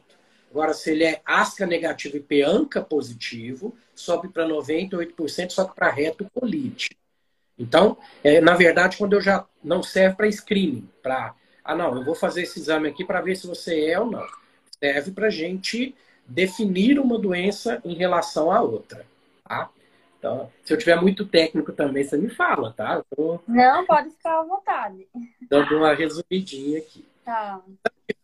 Agora, 0.49 0.73
se 0.73 0.91
ele 0.91 1.05
é 1.05 1.21
ASCA 1.25 1.65
negativo 1.65 2.17
e 2.17 2.19
PANCA 2.19 2.81
positivo, 2.81 3.75
sobe 3.95 4.27
para 4.27 4.45
98%, 4.45 5.49
só 5.51 5.65
que 5.65 5.75
para 5.75 5.89
reto 5.89 6.27
colite. 6.33 6.89
Então, 7.57 7.97
é, 8.23 8.41
na 8.41 8.55
verdade, 8.55 8.97
quando 8.97 9.13
eu 9.13 9.21
já 9.21 9.45
não 9.63 9.81
serve 9.81 10.15
para 10.15 10.31
screening, 10.31 10.89
para 11.01 11.35
ah 11.63 11.75
não, 11.75 11.95
eu 11.95 12.03
vou 12.03 12.15
fazer 12.15 12.41
esse 12.41 12.59
exame 12.59 12.89
aqui 12.89 13.05
para 13.05 13.21
ver 13.21 13.35
se 13.35 13.45
você 13.45 13.85
é 13.85 13.99
ou 13.99 14.09
não. 14.09 14.25
Serve 14.79 15.11
para 15.11 15.29
gente 15.29 15.95
definir 16.27 16.99
uma 16.99 17.19
doença 17.19 17.79
em 17.85 17.93
relação 17.93 18.51
à 18.51 18.61
outra, 18.61 19.05
tá? 19.47 19.69
Então, 20.21 20.51
se 20.63 20.71
eu 20.71 20.77
tiver 20.77 21.01
muito 21.01 21.25
técnico 21.25 21.73
também, 21.73 22.03
você 22.03 22.15
me 22.15 22.29
fala, 22.29 22.71
tá? 22.73 23.03
Tô... 23.15 23.39
Não, 23.47 23.83
pode 23.87 24.11
ficar 24.11 24.39
à 24.39 24.43
vontade. 24.43 25.07
Dando 25.49 25.77
uma 25.77 25.95
resumidinha 25.95 26.77
aqui. 26.77 27.03
Tá. 27.25 27.59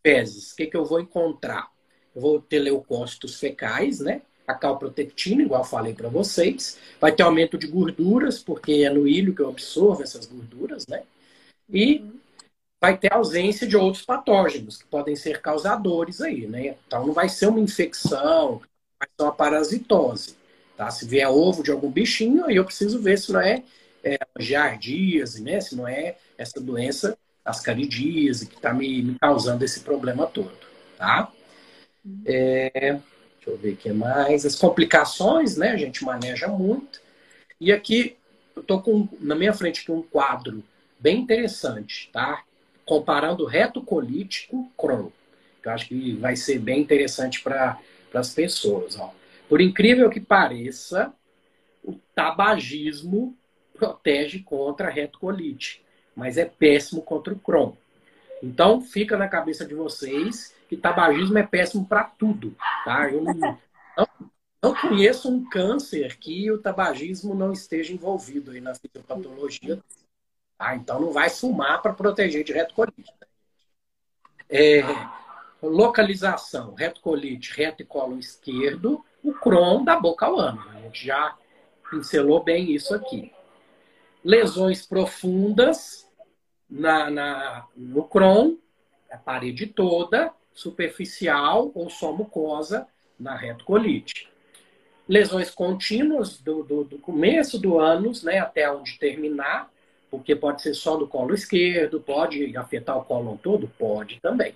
Fezes, 0.06 0.51
o 0.51 0.56
que, 0.56 0.68
que 0.68 0.77
eu 0.77 0.86
vou 0.86 1.00
encontrar? 1.00 1.72
Eu 2.16 2.22
vou 2.22 2.39
ter 2.39 2.60
leucócitos 2.60 3.39
fecais, 3.39 4.00
né? 4.00 4.22
a 4.46 4.54
calprotectina, 4.54 5.42
igual 5.42 5.63
falei 5.66 5.94
para 5.94 6.08
vocês. 6.08 6.80
Vai 7.01 7.12
ter 7.12 7.24
aumento 7.24 7.58
de 7.58 7.68
gorduras, 7.68 8.42
porque 8.42 8.86
é 8.86 8.89
no 8.89 9.06
ilho 9.06 9.36
que 9.36 9.42
eu 9.42 9.50
absorvo 9.50 10.01
essas 10.01 10.25
gorduras, 10.25 10.88
né? 10.88 11.04
E 11.70 12.06
vai 12.80 12.98
ter 12.98 13.12
ausência 13.12 13.68
de 13.68 13.75
outros 13.75 14.06
patógenos, 14.06 14.77
que 14.77 14.86
podem 14.86 15.18
ser 15.18 15.42
causadores 15.42 16.22
aí, 16.22 16.48
né? 16.48 16.77
Então 16.88 17.06
não 17.06 17.13
vai 17.13 17.27
ser 17.27 17.48
uma 17.48 17.60
infecção, 17.60 18.62
vai 18.98 19.10
ser 19.10 19.24
uma 19.24 19.34
parasitose. 19.34 20.38
Tá? 20.77 20.91
Se 20.91 21.05
vier 21.05 21.27
ovo 21.27 21.63
de 21.63 21.72
algum 21.72 21.89
bichinho, 21.89 22.46
aí 22.46 22.55
eu 22.55 22.63
preciso 22.63 23.01
ver 23.01 23.17
se 23.17 23.34
não 23.34 23.41
é, 23.41 23.63
é 24.03 24.19
giardíase, 24.39 25.41
né? 25.41 25.60
Se 25.60 25.75
não 25.75 25.88
é 25.88 26.15
essa 26.38 26.62
doença, 26.62 27.17
ascaridíase, 27.43 28.46
que 28.46 28.55
está 28.55 28.72
me, 28.74 29.01
me, 29.01 29.15
causando 29.19 29.65
esse 29.65 29.79
problema 29.79 30.27
todo, 30.27 30.55
tá? 30.98 31.31
É... 32.25 32.69
Deixa 32.91 33.48
eu 33.48 33.57
ver 33.57 33.74
o 33.74 33.77
que 33.77 33.91
mais. 33.91 34.46
As 34.46 34.55
complicações, 34.55 35.57
né? 35.57 35.72
A 35.72 35.77
gente 35.77 36.03
maneja 36.03 36.48
muito. 36.48 37.01
E 37.60 37.72
aqui 37.72 38.15
eu 38.55 38.62
estou 38.62 38.81
com 38.81 39.07
na 39.19 39.34
minha 39.34 39.53
frente 39.53 39.81
aqui 39.81 39.91
um 39.91 40.03
quadro 40.03 40.63
bem 41.00 41.22
interessante, 41.22 42.10
tá? 42.13 42.43
Comparando 42.86 43.46
retocolite 43.46 44.48
com 44.50 44.69
Crohn. 44.77 45.10
Eu 45.63 45.72
acho 45.72 45.88
que 45.88 46.13
vai 46.15 46.36
ser 46.36 46.60
bem 46.60 46.81
interessante 46.81 47.41
para 47.41 47.79
as 48.13 48.34
pessoas. 48.34 48.98
Ó. 48.98 49.12
Por 49.48 49.62
incrível 49.62 50.10
que 50.10 50.20
pareça, 50.20 51.13
o 51.84 51.94
tabagismo 52.13 53.38
protege 53.74 54.39
contra 54.39 54.88
a 54.88 54.92
retocolite, 54.92 55.84
mas 56.16 56.38
é 56.38 56.46
péssimo 56.46 57.01
contra 57.01 57.34
o 57.34 57.39
Crohn. 57.39 57.74
Então, 58.42 58.82
fica 58.82 59.18
na 59.18 59.27
cabeça 59.27 59.66
de 59.66 59.74
vocês 59.74 60.56
que 60.68 60.75
tabagismo 60.75 61.38
é 61.38 61.44
péssimo 61.44 61.86
para 61.86 62.04
tudo, 62.04 62.56
tá? 62.84 63.10
Eu 63.10 63.24
não, 63.24 63.58
não, 64.62 64.75
conheço 64.75 65.32
um 65.32 65.48
câncer 65.50 66.18
que 66.18 66.51
o 66.51 66.58
tabagismo 66.58 67.34
não 67.34 67.54
esteja 67.54 67.94
envolvido 67.94 68.51
aí 68.51 68.60
na 68.60 68.75
fisiopatologia. 68.75 69.82
Tá? 70.58 70.75
Então 70.75 71.00
não 71.00 71.12
vai 71.12 71.30
fumar 71.30 71.82
para 71.82 71.94
proteger 71.94 72.44
de 72.44 72.51
retocolite. 72.51 73.13
É, 74.50 74.82
localização, 75.62 76.74
retocolite, 76.74 77.54
reto 77.56 77.82
e 77.82 77.86
colo 77.86 78.20
esquerdo, 78.20 79.04
o 79.24 79.33
Crohn 79.33 79.83
da 79.83 80.00
boca 80.00 80.25
ao 80.25 80.39
ano. 80.39 80.63
A 80.69 80.81
gente 80.81 81.05
já 81.05 81.36
pincelou 81.89 82.43
bem 82.43 82.71
isso 82.71 82.93
aqui. 82.93 83.31
Lesões 84.24 84.86
profundas 84.86 86.07
na, 86.69 87.09
na, 87.09 87.67
no 87.75 88.03
Crohn, 88.03 88.57
a 89.09 89.17
parede 89.17 89.67
toda, 89.67 90.33
superficial 90.53 91.71
ou 91.74 91.89
só 91.89 92.12
mucosa 92.12 92.88
na 93.19 93.36
retocolite. 93.36 94.29
Lesões 95.07 95.50
contínuas 95.50 96.39
do, 96.41 96.63
do, 96.63 96.83
do 96.83 96.97
começo 96.97 97.57
do 97.57 97.79
ânus 97.79 98.24
né, 98.24 98.39
até 98.39 98.69
onde 98.69 99.00
terminar, 99.00 99.71
porque 100.12 100.36
pode 100.36 100.62
ser 100.62 100.74
só 100.74 100.97
do 100.97 101.07
colo 101.07 101.33
esquerdo, 101.33 102.01
pode 102.01 102.55
afetar 102.57 102.97
o 102.97 103.05
colo 103.05 103.39
todo? 103.41 103.67
Pode 103.77 104.19
também. 104.19 104.55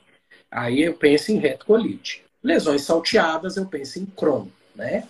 Aí 0.49 0.81
eu 0.81 0.93
penso 0.93 1.31
em 1.31 1.37
retocolite. 1.37 2.25
Lesões 2.43 2.83
salteadas, 2.83 3.57
eu 3.57 3.65
penso 3.65 3.99
em 3.99 4.05
Crohn. 4.05 4.47
Né? 4.75 5.07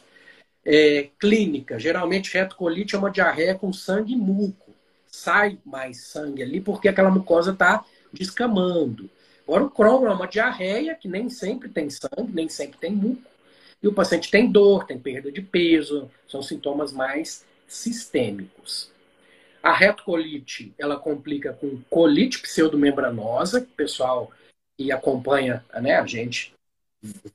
É, 0.65 1.09
clínica, 1.19 1.79
geralmente 1.79 2.33
retocolite 2.33 2.95
é 2.95 2.97
uma 2.97 3.09
diarreia 3.09 3.55
com 3.55 3.71
sangue 3.73 4.13
e 4.13 4.17
muco. 4.17 4.71
sai 5.07 5.57
mais 5.65 6.05
sangue 6.05 6.41
ali 6.41 6.61
porque 6.61 6.87
aquela 6.87 7.09
mucosa 7.09 7.51
está 7.51 7.83
descamando. 8.11 9.09
Agora, 9.43 9.65
o 9.65 9.69
Crohn 9.69 10.07
é 10.07 10.11
uma 10.11 10.27
diarreia 10.27 10.95
que 10.95 11.07
nem 11.07 11.29
sempre 11.29 11.67
tem 11.67 11.89
sangue, 11.89 12.31
nem 12.33 12.47
sempre 12.47 12.77
tem 12.77 12.91
muco. 12.91 13.29
E 13.81 13.87
o 13.87 13.93
paciente 13.93 14.29
tem 14.29 14.49
dor, 14.49 14.85
tem 14.85 14.99
perda 14.99 15.31
de 15.31 15.41
peso, 15.41 16.09
são 16.27 16.41
sintomas 16.41 16.93
mais 16.93 17.43
sistêmicos. 17.67 18.91
A 19.61 19.73
retocolite, 19.73 20.73
ela 20.77 20.97
complica 20.97 21.53
com 21.53 21.81
colite 21.89 22.39
pseudomembranosa, 22.39 23.61
que 23.61 23.67
o 23.67 23.75
pessoal 23.75 24.31
que 24.77 24.91
acompanha 24.91 25.65
né, 25.81 25.95
a 25.95 26.05
gente 26.05 26.53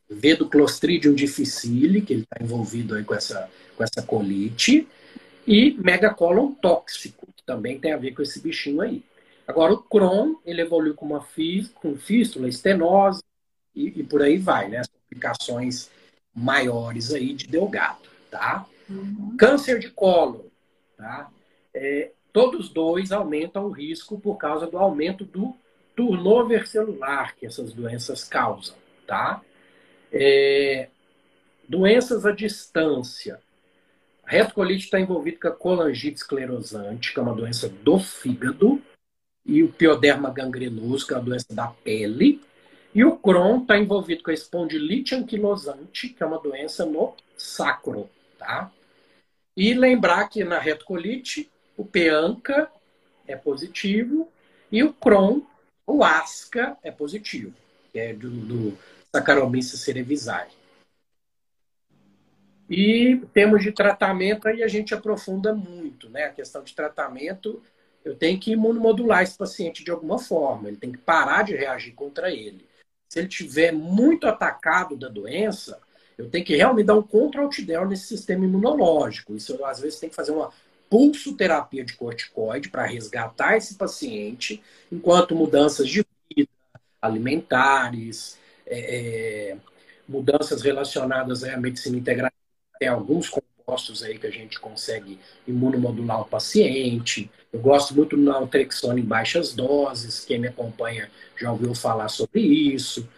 vê 0.08 0.34
do 0.34 0.48
Clostridium 0.48 1.14
difficile, 1.14 2.00
que 2.00 2.12
ele 2.12 2.22
está 2.22 2.42
envolvido 2.42 2.94
aí 2.94 3.04
com 3.04 3.14
essa, 3.14 3.50
com 3.76 3.82
essa 3.82 4.02
colite, 4.02 4.86
e 5.46 5.72
megacolon 5.78 6.52
tóxico, 6.52 7.26
que 7.36 7.44
também 7.44 7.78
tem 7.78 7.92
a 7.92 7.96
ver 7.96 8.12
com 8.12 8.22
esse 8.22 8.40
bichinho 8.40 8.80
aí. 8.80 9.02
Agora, 9.46 9.72
o 9.72 9.82
Crohn, 9.82 10.36
ele 10.44 10.62
evoluiu 10.62 10.94
com 10.94 11.06
uma 11.06 11.24
com 11.74 11.96
fístula, 11.96 12.48
estenose, 12.48 13.22
e, 13.74 14.00
e 14.00 14.02
por 14.02 14.22
aí 14.22 14.38
vai, 14.38 14.68
né? 14.68 14.78
As 14.78 14.88
complicações 14.88 15.90
maiores 16.34 17.12
aí 17.12 17.32
de 17.32 17.46
Delgado, 17.46 18.08
tá? 18.30 18.66
Uhum. 18.88 19.36
Câncer 19.38 19.78
de 19.78 19.90
colo, 19.90 20.50
tá? 20.96 21.30
É, 21.74 22.10
todos 22.32 22.68
dois 22.68 23.12
aumentam 23.12 23.66
o 23.66 23.70
risco 23.70 24.18
por 24.18 24.36
causa 24.36 24.66
do 24.66 24.78
aumento 24.78 25.24
do 25.24 25.54
turnover 25.94 26.66
celular 26.66 27.34
que 27.36 27.46
essas 27.46 27.72
doenças 27.72 28.24
causam, 28.24 28.76
tá? 29.06 29.42
É, 30.12 30.88
doenças 31.68 32.24
à 32.24 32.32
distância. 32.32 33.40
A 34.24 34.30
retocolite 34.30 34.84
está 34.84 34.98
envolvida 34.98 35.38
com 35.38 35.48
a 35.48 35.52
colangite 35.52 36.16
esclerosante, 36.16 37.12
que 37.12 37.18
é 37.18 37.22
uma 37.22 37.34
doença 37.34 37.68
do 37.68 37.98
fígado, 37.98 38.82
e 39.44 39.62
o 39.62 39.72
pioderma 39.72 40.30
gangrenoso, 40.30 41.06
que 41.06 41.14
é 41.14 41.16
a 41.16 41.20
doença 41.20 41.46
da 41.50 41.68
pele. 41.68 42.40
E 42.92 43.04
o 43.04 43.16
Crohn 43.16 43.62
está 43.62 43.78
envolvido 43.78 44.22
com 44.22 44.30
a 44.30 44.34
espondilite 44.34 45.14
anquilosante, 45.14 46.08
que 46.08 46.22
é 46.22 46.26
uma 46.26 46.40
doença 46.40 46.84
no 46.84 47.14
sacro, 47.36 48.10
tá? 48.38 48.72
E 49.56 49.74
lembrar 49.74 50.28
que 50.28 50.42
na 50.42 50.58
retocolite, 50.58 51.48
o 51.76 51.84
peanca 51.84 52.70
é 53.26 53.36
positivo 53.36 54.28
e 54.72 54.82
o 54.82 54.92
Crohn, 54.92 55.42
o 55.86 56.02
asca, 56.02 56.76
é 56.82 56.90
positivo, 56.90 57.54
que 57.92 57.98
é 57.98 58.12
do, 58.12 58.30
do 58.30 58.78
Saccharomyces 59.16 59.80
cerevisiae. 59.80 60.48
E 62.68 63.22
temos 63.32 63.62
de 63.62 63.72
tratamento, 63.72 64.48
aí 64.48 64.62
a 64.62 64.68
gente 64.68 64.92
aprofunda 64.92 65.54
muito, 65.54 66.10
né? 66.10 66.24
A 66.24 66.30
questão 66.30 66.62
de 66.62 66.74
tratamento, 66.74 67.62
eu 68.04 68.14
tenho 68.14 68.38
que 68.38 68.52
imunomodular 68.52 69.22
esse 69.22 69.38
paciente 69.38 69.84
de 69.84 69.90
alguma 69.90 70.18
forma, 70.18 70.68
ele 70.68 70.76
tem 70.76 70.92
que 70.92 70.98
parar 70.98 71.42
de 71.42 71.54
reagir 71.54 71.94
contra 71.94 72.30
ele. 72.30 72.66
Se 73.08 73.20
ele 73.20 73.28
tiver 73.28 73.72
muito 73.72 74.26
atacado 74.26 74.96
da 74.96 75.08
doença, 75.08 75.80
eu 76.18 76.28
tenho 76.28 76.44
que 76.44 76.56
realmente 76.56 76.86
dar 76.86 76.96
um 76.96 77.02
contra-altidel 77.02 77.86
nesse 77.86 78.06
sistema 78.06 78.44
imunológico. 78.44 79.34
Isso, 79.34 79.64
às 79.64 79.78
vezes, 79.78 80.00
tem 80.00 80.08
que 80.10 80.16
fazer 80.16 80.32
uma 80.32 80.50
pulsoterapia 80.90 81.84
de 81.84 81.94
corticoide 81.94 82.68
para 82.68 82.84
resgatar 82.84 83.56
esse 83.56 83.76
paciente, 83.76 84.62
enquanto 84.90 85.36
mudanças 85.36 85.88
de 85.88 86.04
vida, 86.34 86.50
alimentares, 87.00 88.38
é, 88.66 89.50
é 89.50 89.56
mudanças 90.08 90.62
relacionadas 90.62 91.42
à 91.44 91.56
medicina 91.56 91.96
integrativa 91.96 92.36
tem 92.78 92.88
alguns 92.88 93.28
compostos 93.28 94.02
aí 94.02 94.18
que 94.18 94.26
a 94.26 94.30
gente 94.30 94.60
consegue 94.60 95.18
imunomodular 95.46 96.20
o 96.20 96.26
paciente. 96.26 97.30
Eu 97.52 97.60
gosto 97.60 97.94
muito 97.94 98.16
do 98.16 98.22
naltrexona 98.22 99.00
em 99.00 99.04
baixas 99.04 99.54
doses, 99.54 100.24
quem 100.24 100.38
me 100.38 100.48
acompanha 100.48 101.10
já 101.36 101.50
ouviu 101.50 101.74
falar 101.74 102.08
sobre 102.08 102.40
isso. 102.40 103.08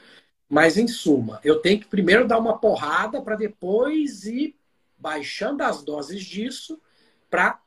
Mas, 0.48 0.78
em 0.78 0.88
suma, 0.88 1.40
eu 1.44 1.56
tenho 1.56 1.80
que 1.80 1.86
primeiro 1.86 2.26
dar 2.26 2.38
uma 2.38 2.58
porrada 2.58 3.20
para 3.20 3.36
depois 3.36 4.24
ir 4.24 4.54
baixando 4.96 5.62
as 5.62 5.82
doses 5.82 6.24
disso 6.24 6.80
para 7.28 7.60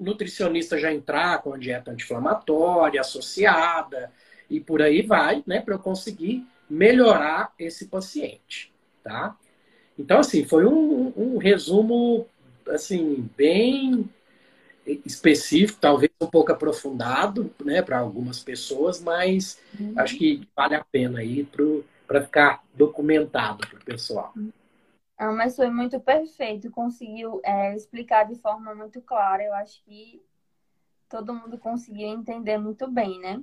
nutricionista 0.00 0.78
já 0.78 0.92
entrar 0.92 1.42
com 1.42 1.52
a 1.52 1.58
dieta 1.58 1.90
anti-inflamatória 1.90 3.00
associada 3.00 4.10
e 4.48 4.60
por 4.60 4.80
aí 4.80 5.02
vai, 5.02 5.42
né, 5.46 5.60
para 5.60 5.74
eu 5.74 5.78
conseguir 5.78 6.46
melhorar 6.68 7.52
esse 7.58 7.86
paciente, 7.86 8.72
tá? 9.02 9.36
Então, 9.98 10.18
assim, 10.18 10.44
foi 10.44 10.66
um, 10.66 11.12
um 11.16 11.38
resumo, 11.38 12.26
assim, 12.68 13.28
bem 13.36 14.08
específico, 15.04 15.80
talvez 15.80 16.12
um 16.20 16.26
pouco 16.26 16.52
aprofundado, 16.52 17.52
né, 17.64 17.82
para 17.82 17.98
algumas 17.98 18.42
pessoas, 18.42 19.00
mas 19.00 19.60
uhum. 19.78 19.94
acho 19.96 20.16
que 20.16 20.46
vale 20.54 20.74
a 20.74 20.84
pena 20.84 21.20
aí 21.20 21.48
para 22.06 22.22
ficar 22.22 22.62
documentado 22.74 23.66
para 23.66 23.78
o 23.78 23.84
pessoal. 23.84 24.32
Ah, 25.18 25.32
mas 25.32 25.56
foi 25.56 25.70
muito 25.70 25.98
perfeito, 25.98 26.70
conseguiu 26.70 27.40
é, 27.42 27.74
explicar 27.74 28.24
de 28.24 28.36
forma 28.36 28.74
muito 28.74 29.00
clara. 29.00 29.42
Eu 29.42 29.54
acho 29.54 29.82
que 29.84 30.22
todo 31.08 31.34
mundo 31.34 31.58
conseguiu 31.58 32.08
entender 32.08 32.58
muito 32.58 32.86
bem, 32.86 33.18
né? 33.18 33.42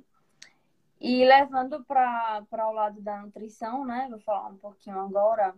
E 1.06 1.22
levando 1.22 1.84
para 1.84 2.66
o 2.66 2.72
lado 2.72 2.98
da 3.02 3.18
nutrição, 3.18 3.84
né? 3.84 4.06
Vou 4.08 4.18
falar 4.20 4.48
um 4.48 4.56
pouquinho 4.56 4.98
agora 4.98 5.54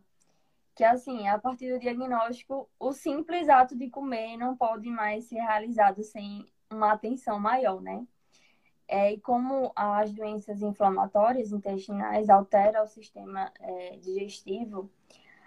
que 0.75 0.83
assim, 0.83 1.29
a 1.29 1.39
partir 1.39 1.73
do 1.73 1.79
diagnóstico, 1.79 2.69
o 2.81 2.93
simples 2.93 3.49
ato 3.49 3.77
de 3.77 3.89
comer 3.89 4.37
não 4.37 4.57
pode 4.57 4.91
mais 4.91 5.27
ser 5.27 5.37
realizado 5.37 6.03
sem 6.03 6.45
uma 6.69 6.91
atenção 6.91 7.39
maior, 7.39 7.81
né? 7.81 8.05
É, 8.89 9.13
e 9.13 9.21
como 9.21 9.71
as 9.77 10.13
doenças 10.13 10.63
inflamatórias 10.63 11.53
intestinais 11.53 12.29
alteram 12.29 12.83
o 12.83 12.89
sistema 12.89 13.53
é, 13.61 13.99
digestivo, 13.99 14.91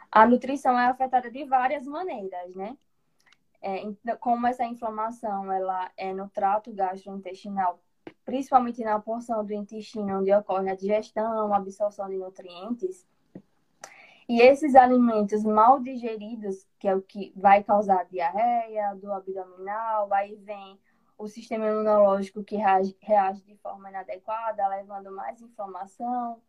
a 0.09 0.25
nutrição 0.25 0.79
é 0.79 0.88
afetada 0.88 1.29
de 1.29 1.43
várias 1.43 1.85
maneiras, 1.85 2.55
né? 2.55 2.77
É, 3.62 3.81
então, 3.83 4.15
como 4.15 4.47
essa 4.47 4.63
inflamação 4.63 5.51
ela 5.51 5.91
é 5.97 6.13
no 6.13 6.29
trato 6.29 6.71
gastrointestinal, 6.71 7.81
principalmente 8.30 8.84
na 8.84 9.00
porção 9.00 9.44
do 9.44 9.52
intestino 9.52 10.20
onde 10.20 10.32
ocorre 10.32 10.70
a 10.70 10.76
digestão, 10.76 11.52
a 11.52 11.58
absorção 11.58 12.08
de 12.08 12.15
nutrientes, 12.15 13.04
e 14.28 14.39
esses 14.39 14.76
alimentos 14.76 15.44
mal 15.44 15.80
digeridos, 15.80 16.68
que 16.78 16.88
é 16.88 16.96
o 16.96 17.02
que 17.02 17.34
vai 17.36 17.63
causar 17.63 18.06
diarreia, 18.06 18.94
do 18.94 19.12
abdominal, 19.12 20.13
aí 20.13 20.36
vem 20.36 20.80
o 21.18 21.28
sistema 21.28 21.65
imunológico 21.65 22.44
que 22.44 22.56
reage, 22.56 22.96
reage 23.02 23.42
de 23.42 23.56
forma 23.56 23.89
inadequada, 23.89 24.68
levando 24.68 25.12
mais 25.12 25.42
inflamação, 25.42 26.39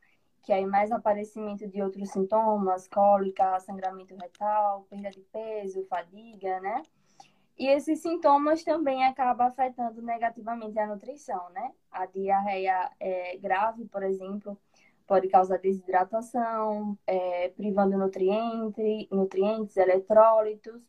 que 0.42 0.52
aí 0.52 0.66
mais 0.66 0.92
aparecimento 0.92 1.66
de 1.66 1.80
outros 1.80 2.10
sintomas, 2.10 2.86
cólica, 2.88 3.58
sangramento 3.60 4.14
retal, 4.16 4.86
perda 4.90 5.08
de 5.08 5.22
peso, 5.32 5.86
fadiga, 5.86 6.60
né? 6.60 6.82
E 7.60 7.66
esses 7.68 8.00
sintomas 8.00 8.64
também 8.64 9.04
acabam 9.04 9.46
afetando 9.46 10.00
negativamente 10.00 10.78
a 10.78 10.86
nutrição, 10.86 11.50
né? 11.50 11.74
A 11.90 12.06
diarreia 12.06 12.90
é, 12.98 13.36
grave, 13.36 13.84
por 13.84 14.02
exemplo, 14.02 14.58
pode 15.06 15.28
causar 15.28 15.58
desidratação, 15.58 16.98
é, 17.06 17.50
privando 17.50 17.98
nutrientes, 17.98 19.06
nutrientes, 19.10 19.76
eletrólitos. 19.76 20.82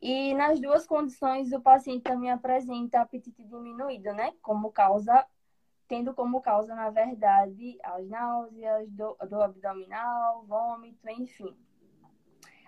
E 0.00 0.32
nas 0.34 0.60
duas 0.60 0.86
condições, 0.86 1.52
o 1.52 1.60
paciente 1.60 2.04
também 2.04 2.30
apresenta 2.30 3.00
apetite 3.00 3.42
diminuído, 3.42 4.12
né? 4.12 4.32
Como 4.40 4.70
causa, 4.70 5.26
tendo 5.88 6.14
como 6.14 6.40
causa, 6.40 6.72
na 6.72 6.90
verdade, 6.90 7.76
as 7.82 8.08
náuseas, 8.08 8.88
do, 8.92 9.16
do 9.28 9.42
abdominal, 9.42 10.44
vômito, 10.46 11.10
enfim. 11.10 11.52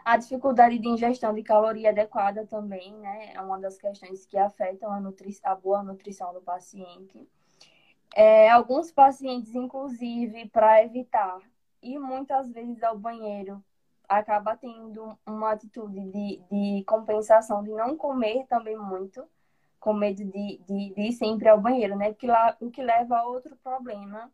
A 0.05 0.17
dificuldade 0.17 0.79
de 0.79 0.88
ingestão 0.88 1.33
de 1.33 1.43
caloria 1.43 1.91
adequada 1.91 2.47
também, 2.47 2.93
né? 2.95 3.33
É 3.35 3.41
uma 3.41 3.59
das 3.59 3.79
questões 3.79 4.27
que 4.27 4.37
afetam 4.37 4.91
a, 4.91 5.01
nutri 5.01 5.37
a 5.45 5.55
boa 5.55 5.83
nutrição 5.83 6.33
do 6.33 6.41
paciente. 6.41 7.29
É, 8.15 8.51
alguns 8.51 8.91
pacientes, 8.91 9.55
inclusive, 9.55 10.49
para 10.49 10.83
evitar 10.85 11.38
e 11.83 11.99
muitas 11.99 12.51
vezes 12.51 12.83
ao 12.83 12.99
banheiro, 12.99 13.62
acaba 14.09 14.57
tendo 14.57 15.19
uma 15.27 15.53
atitude 15.53 16.01
de, 16.11 16.43
de 16.51 16.85
compensação, 16.85 17.62
de 17.62 17.71
não 17.71 17.97
comer 17.97 18.47
também 18.47 18.77
muito, 18.77 19.25
com 19.81 19.93
medo 19.93 20.25
de, 20.25 20.59
de, 20.59 20.95
de 20.95 21.01
ir 21.01 21.12
sempre 21.12 21.49
ao 21.49 21.61
banheiro, 21.61 21.97
né? 21.97 22.12
Que 22.12 22.27
lá, 22.27 22.57
o 22.61 22.71
que 22.71 22.83
leva 22.83 23.19
a 23.19 23.27
outro 23.27 23.57
problema, 23.57 24.31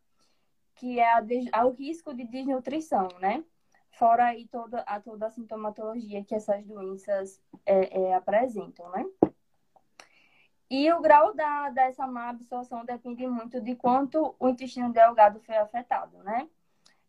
que 0.74 0.98
é 0.98 1.12
a, 1.12 1.22
ao 1.52 1.70
risco 1.72 2.12
de 2.14 2.24
desnutrição, 2.24 3.08
né? 3.20 3.44
Fora 3.90 4.26
aí 4.26 4.46
toda 4.46 4.80
a, 4.82 5.00
toda 5.00 5.26
a 5.26 5.30
sintomatologia 5.30 6.24
que 6.24 6.34
essas 6.34 6.64
doenças 6.64 7.40
é, 7.66 8.10
é, 8.10 8.14
apresentam, 8.14 8.90
né? 8.90 9.04
E 10.70 10.92
o 10.92 11.00
grau 11.00 11.34
da, 11.34 11.70
dessa 11.70 12.06
má 12.06 12.28
absorção 12.28 12.84
depende 12.84 13.26
muito 13.26 13.60
de 13.60 13.74
quanto 13.74 14.34
o 14.38 14.48
intestino 14.48 14.92
delgado 14.92 15.40
foi 15.40 15.56
afetado, 15.56 16.22
né? 16.22 16.48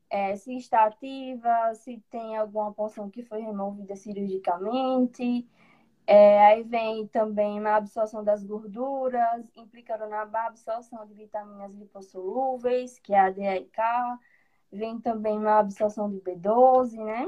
É, 0.10 0.36
se 0.36 0.56
está 0.58 0.86
ativa, 0.86 1.74
se 1.76 2.00
tem 2.10 2.38
alguma 2.38 2.74
porção 2.74 3.10
que 3.10 3.24
foi 3.24 3.42
removida 3.42 3.96
cirurgicamente, 3.96 5.48
É, 6.08 6.46
aí 6.48 6.64
vem 6.64 7.08
também 7.08 7.60
na 7.62 7.78
absorção 7.78 8.24
das 8.24 8.44
gorduras, 8.44 9.50
implicando 9.56 10.08
na 10.08 10.24
absorção 10.24 11.06
de 11.08 11.14
vitaminas 11.16 11.74
lipossolúveis, 11.76 13.00
que 13.00 13.14
é 13.14 13.20
a 13.20 13.30
D, 13.32 13.42
e 13.44 13.66
K. 13.68 14.20
Vem 14.72 15.00
também 15.00 15.40
na 15.40 15.60
absorção 15.60 16.10
do 16.10 16.22
B12, 16.22 16.94
né? 17.04 17.28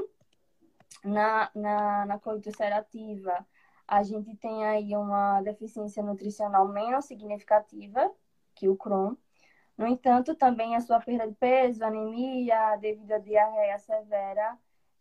Na, 1.04 1.50
na, 1.54 2.06
na 2.06 2.20
ulcerativa, 2.26 3.44
a 3.86 4.02
gente 4.02 4.36
tem 4.36 4.64
aí 4.64 4.96
uma 4.96 5.42
deficiência 5.42 6.02
nutricional 6.02 6.68
menos 6.68 7.06
significativa 7.06 8.10
que 8.54 8.68
o 8.68 8.76
Crohn. 8.76 9.16
No 9.76 9.86
entanto, 9.86 10.34
também 10.34 10.76
a 10.76 10.80
sua 10.80 11.00
perda 11.00 11.26
de 11.26 11.34
peso, 11.34 11.84
anemia, 11.84 12.76
devido 12.76 13.12
à 13.12 13.18
diarreia 13.18 13.78
severa, 13.78 14.56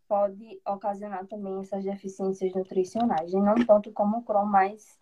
pode 0.08 0.62
ocasionar 0.66 1.28
também 1.28 1.60
essas 1.60 1.84
deficiências 1.84 2.54
nutricionais. 2.54 3.32
E 3.32 3.40
não 3.40 3.56
tanto 3.66 3.92
como 3.92 4.18
o 4.18 4.24
Crohn, 4.24 4.46
mas 4.46 5.00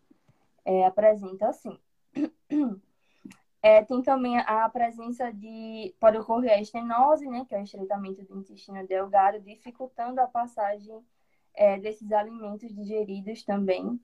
é, 0.65 0.85
apresenta 0.85 1.49
assim. 1.49 1.79
É, 3.61 3.83
tem 3.83 4.01
também 4.01 4.37
a 4.39 4.69
presença 4.69 5.31
de. 5.33 5.93
Pode 5.99 6.17
ocorrer 6.17 6.53
a 6.53 6.61
estenose, 6.61 7.27
né, 7.27 7.45
que 7.45 7.53
é 7.53 7.59
o 7.59 7.63
estreitamento 7.63 8.23
do 8.23 8.39
intestino 8.39 8.85
delgado, 8.87 9.39
dificultando 9.41 10.21
a 10.21 10.27
passagem 10.27 11.03
é, 11.53 11.77
desses 11.77 12.11
alimentos 12.11 12.73
digeridos 12.73 13.43
também. 13.43 13.99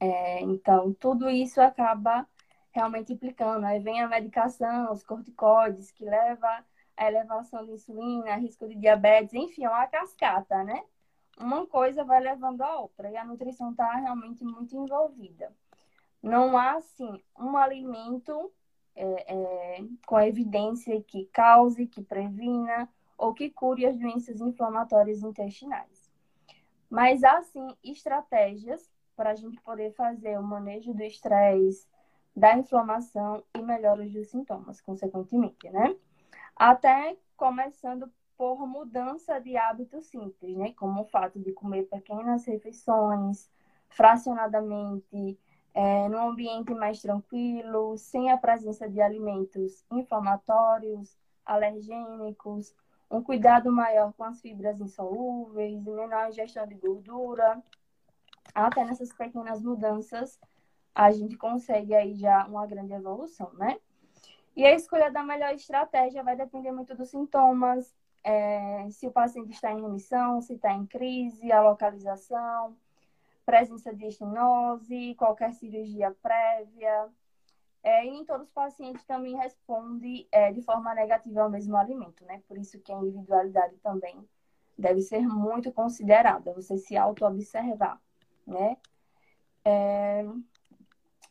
É, 0.00 0.40
então, 0.42 0.92
tudo 0.94 1.30
isso 1.30 1.60
acaba 1.60 2.26
realmente 2.72 3.12
implicando. 3.12 3.64
Aí 3.66 3.78
vem 3.80 4.02
a 4.02 4.08
medicação, 4.08 4.92
os 4.92 5.02
corticoides, 5.04 5.90
que 5.92 6.04
leva 6.04 6.64
à 6.96 7.06
elevação 7.06 7.64
de 7.64 7.72
insulina, 7.72 8.36
risco 8.36 8.68
de 8.68 8.74
diabetes, 8.76 9.34
enfim, 9.34 9.64
é 9.64 9.68
uma 9.68 9.86
cascata, 9.86 10.62
né? 10.64 10.82
Uma 11.38 11.66
coisa 11.66 12.04
vai 12.04 12.20
levando 12.20 12.62
a 12.62 12.80
outra 12.80 13.10
e 13.10 13.16
a 13.16 13.24
nutrição 13.24 13.70
está 13.70 13.92
realmente 13.96 14.44
muito 14.44 14.74
envolvida. 14.76 15.52
Não 16.26 16.58
há, 16.58 16.72
assim, 16.72 17.22
um 17.38 17.56
alimento 17.56 18.52
é, 18.96 19.34
é, 19.34 19.84
com 20.04 20.18
evidência 20.18 21.00
que 21.02 21.26
cause, 21.26 21.86
que 21.86 22.02
previna 22.02 22.88
ou 23.16 23.32
que 23.32 23.48
cure 23.48 23.86
as 23.86 23.96
doenças 23.96 24.40
inflamatórias 24.40 25.22
intestinais. 25.22 26.10
Mas 26.90 27.22
há, 27.22 27.40
sim, 27.42 27.68
estratégias 27.84 28.90
para 29.14 29.30
a 29.30 29.34
gente 29.36 29.60
poder 29.60 29.92
fazer 29.92 30.36
o 30.36 30.42
manejo 30.42 30.92
do 30.92 31.02
estresse, 31.04 31.86
da 32.34 32.58
inflamação 32.58 33.44
e 33.56 33.62
melhoras 33.62 34.12
dos 34.12 34.26
sintomas, 34.26 34.80
consequentemente, 34.80 35.70
né? 35.70 35.96
Até 36.56 37.16
começando 37.36 38.10
por 38.36 38.66
mudança 38.66 39.38
de 39.38 39.56
hábitos 39.56 40.06
simples, 40.06 40.56
né? 40.56 40.72
Como 40.72 41.02
o 41.02 41.06
fato 41.06 41.38
de 41.38 41.52
comer 41.52 41.84
pequenas 41.84 42.44
refeições, 42.46 43.48
fracionadamente, 43.88 45.38
é, 45.76 46.08
num 46.08 46.30
ambiente 46.30 46.72
mais 46.72 47.02
tranquilo, 47.02 47.98
sem 47.98 48.30
a 48.30 48.38
presença 48.38 48.88
de 48.88 48.98
alimentos 48.98 49.84
inflamatórios, 49.92 51.18
alergênicos, 51.44 52.74
um 53.10 53.22
cuidado 53.22 53.70
maior 53.70 54.10
com 54.14 54.24
as 54.24 54.40
fibras 54.40 54.80
insolúveis, 54.80 55.84
menor 55.84 56.30
ingestão 56.30 56.66
de 56.66 56.74
gordura. 56.76 57.62
Até 58.54 58.86
nessas 58.86 59.12
pequenas 59.12 59.62
mudanças, 59.62 60.40
a 60.94 61.12
gente 61.12 61.36
consegue 61.36 61.94
aí 61.94 62.14
já 62.14 62.46
uma 62.46 62.66
grande 62.66 62.94
evolução, 62.94 63.52
né? 63.52 63.78
E 64.56 64.64
a 64.64 64.72
escolha 64.72 65.10
da 65.10 65.22
melhor 65.22 65.52
estratégia 65.52 66.24
vai 66.24 66.36
depender 66.36 66.72
muito 66.72 66.96
dos 66.96 67.10
sintomas, 67.10 67.94
é, 68.24 68.88
se 68.90 69.06
o 69.06 69.12
paciente 69.12 69.52
está 69.52 69.70
em 69.72 69.82
remissão, 69.82 70.40
se 70.40 70.54
está 70.54 70.72
em 70.72 70.86
crise, 70.86 71.52
a 71.52 71.60
localização, 71.60 72.74
presença 73.46 73.94
de 73.94 74.06
estenose, 74.06 75.14
qualquer 75.14 75.54
cirurgia 75.54 76.14
prévia. 76.20 77.08
É, 77.82 78.04
e 78.04 78.10
nem 78.10 78.24
todos 78.24 78.48
os 78.48 78.52
pacientes 78.52 79.04
também 79.04 79.36
respondem 79.36 80.26
é, 80.32 80.52
de 80.52 80.60
forma 80.60 80.92
negativa 80.92 81.42
ao 81.42 81.50
mesmo 81.50 81.76
alimento, 81.76 82.24
né? 82.24 82.42
Por 82.48 82.58
isso 82.58 82.80
que 82.80 82.92
a 82.92 82.98
individualidade 82.98 83.76
também 83.78 84.28
deve 84.76 85.00
ser 85.00 85.26
muito 85.26 85.72
considerada, 85.72 86.52
você 86.52 86.76
se 86.76 86.96
auto-observar, 86.96 88.00
né? 88.46 88.76
É, 89.64 90.26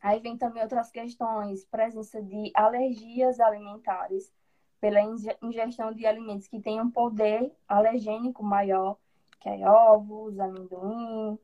Aí 0.05 0.19
vem 0.19 0.37
também 0.37 0.61
outras 0.61 0.91
questões, 0.91 1.65
presença 1.65 2.21
de 2.21 2.51
alergias 2.53 3.39
alimentares 3.39 4.31
pela 4.79 4.99
ingestão 5.41 5.91
de 5.91 6.05
alimentos 6.05 6.47
que 6.47 6.61
um 6.79 6.91
poder 6.91 7.51
alergênico 7.67 8.43
maior, 8.43 8.97
que 9.39 9.49
é 9.49 9.67
ovos, 9.67 10.39
amendoim, 10.39 11.39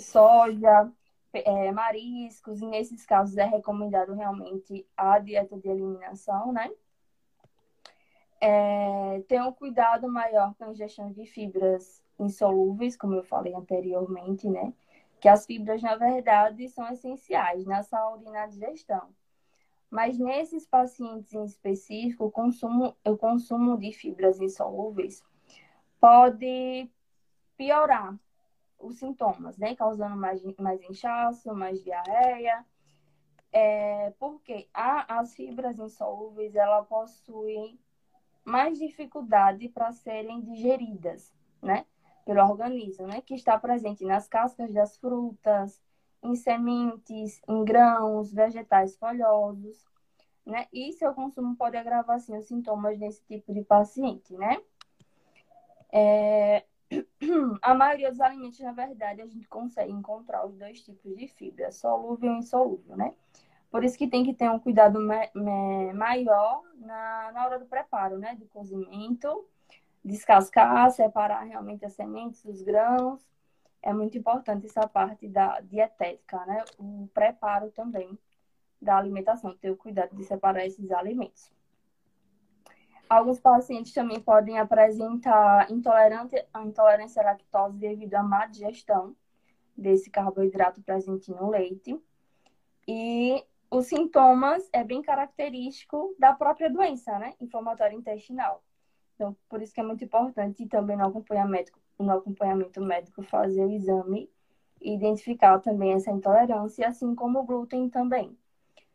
soja, 0.00 0.90
é, 1.32 1.70
mariscos, 1.72 2.60
e 2.60 2.66
nesses 2.66 3.06
casos 3.06 3.36
é 3.36 3.44
recomendado 3.44 4.14
realmente 4.14 4.86
a 4.96 5.18
dieta 5.18 5.56
de 5.58 5.68
eliminação, 5.68 6.52
né? 6.52 6.70
É, 8.40 9.22
um 9.46 9.52
cuidado 9.52 10.10
maior 10.10 10.54
com 10.54 10.64
a 10.64 10.70
ingestão 10.70 11.12
de 11.12 11.26
fibras 11.26 12.02
insolúveis, 12.18 12.96
como 12.96 13.14
eu 13.14 13.22
falei 13.22 13.54
anteriormente, 13.54 14.48
né? 14.48 14.72
que 15.20 15.28
as 15.28 15.44
fibras, 15.44 15.82
na 15.82 15.96
verdade, 15.96 16.68
são 16.68 16.90
essenciais 16.90 17.66
na 17.66 17.82
saúde 17.82 18.24
e 18.26 18.30
na 18.30 18.46
digestão. 18.46 19.14
Mas 19.90 20.18
nesses 20.18 20.66
pacientes 20.66 21.32
em 21.34 21.44
específico, 21.44 22.24
o 22.24 22.30
consumo, 22.30 22.96
o 23.04 23.16
consumo 23.16 23.76
de 23.76 23.92
fibras 23.92 24.40
insolúveis 24.40 25.22
pode 26.00 26.88
piorar 27.56 28.18
os 28.80 28.98
sintomas, 28.98 29.56
né? 29.58 29.74
Causando 29.74 30.16
mais, 30.16 30.42
mais 30.58 30.82
inchaço, 30.82 31.54
mais 31.54 31.82
diarreia. 31.82 32.64
É, 33.52 34.10
porque 34.18 34.68
a, 34.72 35.18
as 35.18 35.34
fibras 35.34 35.78
insolúveis, 35.78 36.54
ela 36.54 36.82
possuem 36.84 37.78
mais 38.44 38.78
dificuldade 38.78 39.68
para 39.68 39.92
serem 39.92 40.40
digeridas, 40.40 41.32
né? 41.60 41.84
pelo 42.24 42.42
organismo, 42.42 43.06
né? 43.06 43.20
Que 43.20 43.34
está 43.34 43.58
presente 43.58 44.04
nas 44.04 44.28
cascas 44.28 44.72
das 44.72 44.96
frutas, 44.96 45.80
em 46.22 46.36
sementes, 46.36 47.40
em 47.48 47.64
grãos, 47.64 48.32
vegetais 48.32 48.96
folhosos, 48.96 49.84
né? 50.46 50.66
E 50.72 50.92
seu 50.92 51.12
consumo 51.14 51.56
pode 51.56 51.76
agravar, 51.76 52.16
assim, 52.16 52.36
os 52.36 52.46
sintomas 52.46 52.98
desse 52.98 53.20
tipo 53.24 53.52
de 53.52 53.62
paciente, 53.62 54.32
né? 54.36 54.60
É... 55.92 56.64
A 57.62 57.74
maioria 57.74 58.10
dos 58.10 58.20
alimentos, 58.20 58.58
na 58.60 58.72
verdade, 58.72 59.22
a 59.22 59.26
gente 59.26 59.46
consegue 59.48 59.92
encontrar 59.92 60.46
os 60.46 60.56
dois 60.56 60.82
tipos 60.82 61.16
de 61.16 61.28
fibra, 61.28 61.70
solúvel 61.70 62.32
e 62.32 62.38
insolúvel, 62.38 62.96
né? 62.96 63.14
Por 63.70 63.84
isso 63.84 63.96
que 63.96 64.08
tem 64.08 64.24
que 64.24 64.34
ter 64.34 64.50
um 64.50 64.58
cuidado 64.58 64.98
maior 65.94 66.62
na, 66.76 67.30
na 67.32 67.46
hora 67.46 67.58
do 67.58 67.66
preparo, 67.66 68.18
né? 68.18 68.34
Do 68.34 68.46
cozimento 68.46 69.46
descascar, 70.04 70.90
separar 70.90 71.42
realmente 71.42 71.84
as 71.84 71.92
sementes 71.92 72.42
dos 72.42 72.62
grãos. 72.62 73.26
É 73.82 73.92
muito 73.92 74.18
importante 74.18 74.66
essa 74.66 74.86
parte 74.86 75.28
da 75.28 75.60
dietética, 75.60 76.44
né? 76.46 76.64
O 76.78 77.08
preparo 77.14 77.70
também 77.70 78.18
da 78.80 78.96
alimentação, 78.96 79.56
ter 79.56 79.70
o 79.70 79.76
cuidado 79.76 80.16
de 80.16 80.24
separar 80.24 80.64
esses 80.66 80.90
alimentos. 80.90 81.52
Alguns 83.10 83.40
pacientes 83.40 83.92
também 83.92 84.20
podem 84.20 84.56
apresentar 84.60 85.68
intolerância, 85.68 86.46
à 86.54 87.24
lactose 87.24 87.76
devido 87.76 88.14
à 88.14 88.22
má 88.22 88.46
digestão 88.46 89.16
desse 89.76 90.08
carboidrato 90.08 90.80
presente 90.80 91.28
no 91.28 91.50
leite. 91.50 92.00
E 92.86 93.44
os 93.68 93.86
sintomas 93.86 94.68
é 94.72 94.84
bem 94.84 95.02
característico 95.02 96.14
da 96.20 96.32
própria 96.32 96.70
doença, 96.70 97.18
né? 97.18 97.34
Inflamatória 97.40 97.96
intestinal. 97.96 98.62
Então, 99.16 99.36
por 99.48 99.60
isso 99.60 99.74
que 99.74 99.80
é 99.80 99.84
muito 99.84 100.04
importante 100.04 100.64
também 100.68 100.96
no 100.96 101.06
acompanhamento, 101.06 101.72
no 101.98 102.12
acompanhamento 102.12 102.80
médico 102.80 103.24
fazer 103.24 103.64
o 103.64 103.72
exame 103.72 104.30
e 104.80 104.94
identificar 104.94 105.58
também 105.58 105.94
essa 105.94 106.12
intolerância, 106.12 106.86
assim 106.86 107.12
como 107.16 107.40
o 107.40 107.44
glúten 107.44 107.90
também. 107.90 108.38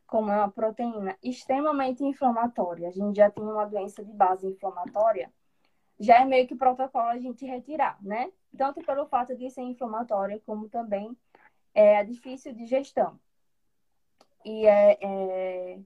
Como 0.07 0.31
é 0.31 0.37
uma 0.37 0.51
proteína 0.51 1.17
extremamente 1.23 2.03
inflamatória, 2.03 2.87
a 2.87 2.91
gente 2.91 3.15
já 3.17 3.29
tem 3.29 3.43
uma 3.43 3.65
doença 3.65 4.03
de 4.03 4.13
base 4.13 4.47
inflamatória, 4.47 5.31
já 5.99 6.21
é 6.21 6.25
meio 6.25 6.47
que 6.47 6.55
protocolo 6.55 7.07
a 7.07 7.17
gente 7.17 7.45
retirar, 7.45 7.97
né? 8.01 8.31
Tanto 8.57 8.81
pelo 8.85 9.05
fato 9.07 9.35
de 9.35 9.49
ser 9.49 9.61
inflamatória, 9.61 10.41
como 10.45 10.69
também 10.69 11.15
é 11.73 12.03
difícil 12.03 12.53
de 12.53 12.65
gestão. 12.65 13.19
E 14.43 14.65
é, 14.67 14.97
é 15.01 15.79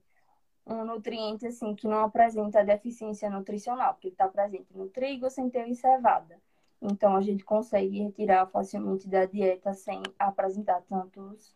um 0.66 0.84
nutriente 0.84 1.46
assim 1.46 1.74
que 1.74 1.88
não 1.88 2.00
apresenta 2.04 2.64
deficiência 2.64 3.30
nutricional, 3.30 3.94
porque 3.94 4.08
está 4.08 4.28
presente 4.28 4.76
no 4.76 4.88
trigo, 4.88 5.30
centeio 5.30 5.68
e 5.68 5.74
cevada. 5.74 6.40
Então 6.82 7.16
a 7.16 7.20
gente 7.20 7.44
consegue 7.44 8.02
retirar 8.02 8.46
facilmente 8.46 9.08
da 9.08 9.24
dieta 9.26 9.74
sem 9.74 10.02
apresentar 10.18 10.82
tantos 10.82 11.54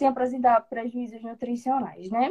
sem 0.00 0.08
apresentar 0.08 0.58
prejuízos 0.62 1.22
nutricionais, 1.22 2.10
né? 2.10 2.30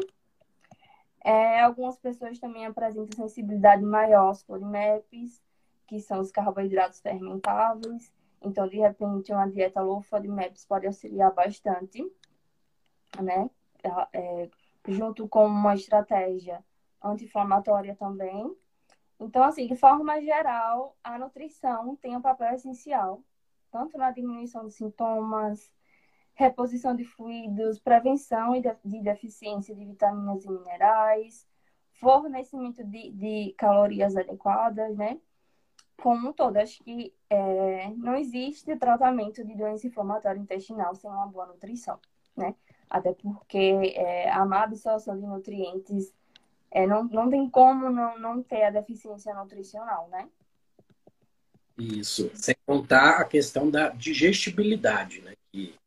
É, 1.24 1.62
algumas 1.62 2.00
pessoas 2.00 2.40
também 2.40 2.66
apresentam 2.66 3.16
sensibilidade 3.16 3.84
maior 3.84 4.30
aos 4.30 4.42
polimepes, 4.42 5.40
que 5.86 6.00
são 6.00 6.20
os 6.20 6.32
carboidratos 6.32 7.00
fermentáveis, 7.00 8.12
Então, 8.42 8.68
de 8.68 8.78
repente, 8.78 9.32
uma 9.32 9.48
dieta 9.48 9.82
low 9.82 10.02
FODMAPs 10.02 10.66
pode 10.66 10.88
auxiliar 10.88 11.32
bastante, 11.32 12.02
né? 13.22 13.50
É, 14.14 14.50
junto 14.88 15.28
com 15.28 15.46
uma 15.46 15.76
estratégia 15.76 16.64
anti-inflamatória 17.04 17.96
também. 17.96 18.52
Então, 19.20 19.44
assim, 19.44 19.68
de 19.68 19.76
forma 19.76 20.20
geral, 20.22 20.98
a 21.04 21.20
nutrição 21.20 21.96
tem 21.98 22.16
um 22.18 22.22
papel 22.22 22.56
essencial, 22.56 23.22
tanto 23.70 23.96
na 23.96 24.10
diminuição 24.10 24.66
de 24.66 24.74
sintomas, 24.74 25.72
reposição 26.40 26.96
de 26.96 27.04
fluidos, 27.04 27.80
prevenção 27.80 28.54
de 28.86 29.02
deficiência 29.02 29.76
de 29.76 29.84
vitaminas 29.84 30.46
e 30.46 30.50
minerais, 30.50 31.46
fornecimento 32.00 32.82
de, 32.86 33.12
de 33.12 33.54
calorias 33.58 34.16
adequadas, 34.16 34.96
né? 34.96 35.20
Como 36.02 36.30
um 36.30 36.34
todo, 36.34 36.56
acho 36.56 36.82
que 36.82 37.14
é, 37.30 37.90
não 37.98 38.16
existe 38.16 38.74
tratamento 38.78 39.44
de 39.44 39.54
doença 39.54 39.86
inflamatória 39.86 40.40
intestinal 40.40 40.96
sem 40.96 41.10
uma 41.10 41.28
boa 41.28 41.46
nutrição, 41.46 42.00
né? 42.38 42.56
Até 42.90 43.14
porque 43.14 43.94
é, 43.94 44.32
a 44.32 44.46
má 44.46 44.64
absorção 44.64 45.20
de 45.20 45.28
nutrientes 45.28 46.14
é, 46.72 46.88
não, 46.88 47.04
não 47.04 47.30
tem 47.30 47.50
como 47.50 47.90
não, 47.90 48.18
não 48.18 48.42
ter 48.42 48.64
a 48.64 48.72
deficiência 48.72 49.36
nutricional, 49.36 50.08
né? 50.08 50.30
Isso. 51.78 52.32
Sem 52.34 52.56
contar 52.66 53.20
a 53.20 53.26
questão 53.26 53.70
da 53.70 53.90
digestibilidade, 53.90 55.22
né? 55.22 55.34
Que 55.52 55.78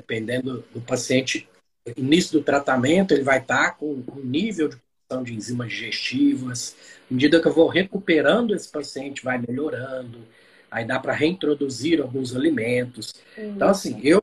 dependendo 0.00 0.64
do 0.72 0.80
paciente, 0.80 1.48
início 1.96 2.38
do 2.38 2.44
tratamento, 2.44 3.12
ele 3.12 3.22
vai 3.22 3.38
estar 3.38 3.72
com 3.76 3.92
um 3.92 4.24
nível 4.24 4.68
de 4.68 4.76
produção 4.76 5.22
de 5.22 5.34
enzimas 5.34 5.68
digestivas. 5.68 6.76
À 7.10 7.14
medida 7.14 7.40
que 7.40 7.46
eu 7.46 7.52
vou 7.52 7.68
recuperando 7.68 8.54
esse 8.54 8.70
paciente, 8.70 9.22
vai 9.22 9.38
melhorando. 9.38 10.26
Aí 10.70 10.84
dá 10.84 10.98
para 10.98 11.12
reintroduzir 11.12 12.00
alguns 12.00 12.34
alimentos. 12.34 13.12
Então, 13.36 13.68
assim, 13.68 14.00
eu, 14.02 14.22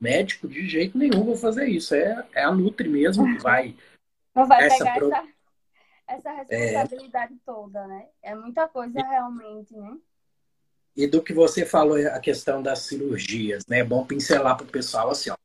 médico, 0.00 0.46
de 0.46 0.68
jeito 0.68 0.96
nenhum 0.96 1.24
vou 1.24 1.36
fazer 1.36 1.66
isso. 1.66 1.94
É, 1.94 2.26
é 2.34 2.44
a 2.44 2.52
Nutri 2.52 2.88
mesmo 2.88 3.24
que 3.36 3.42
vai. 3.42 3.74
Não 4.34 4.46
vai 4.46 4.64
essa 4.64 4.78
pegar 4.78 4.94
pro... 4.98 5.08
essa, 5.08 5.34
essa 6.08 6.32
responsabilidade 6.32 7.34
é... 7.34 7.36
toda, 7.46 7.86
né? 7.86 8.06
É 8.22 8.34
muita 8.34 8.68
coisa 8.68 9.00
realmente, 9.00 9.74
né? 9.74 9.96
E 10.96 11.06
do 11.06 11.22
que 11.22 11.32
você 11.32 11.66
falou, 11.66 11.96
a 11.96 12.20
questão 12.20 12.62
das 12.62 12.80
cirurgias, 12.80 13.66
né? 13.66 13.80
É 13.80 13.84
bom 13.84 14.04
pincelar 14.04 14.56
para 14.56 14.64
o 14.64 14.70
pessoal 14.70 15.10
assim, 15.10 15.30
ó. 15.30 15.36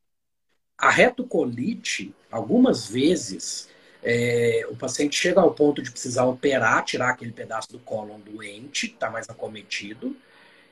A 0.78 0.90
retocolite, 0.90 2.14
algumas 2.30 2.88
vezes, 2.88 3.68
é, 4.02 4.66
o 4.70 4.76
paciente 4.76 5.16
chega 5.16 5.40
ao 5.40 5.52
ponto 5.52 5.82
de 5.82 5.90
precisar 5.90 6.24
operar, 6.24 6.84
tirar 6.84 7.10
aquele 7.10 7.32
pedaço 7.32 7.72
do 7.72 7.78
cólon 7.80 8.18
doente, 8.20 8.88
que 8.88 8.94
está 8.94 9.10
mais 9.10 9.28
acometido, 9.28 10.16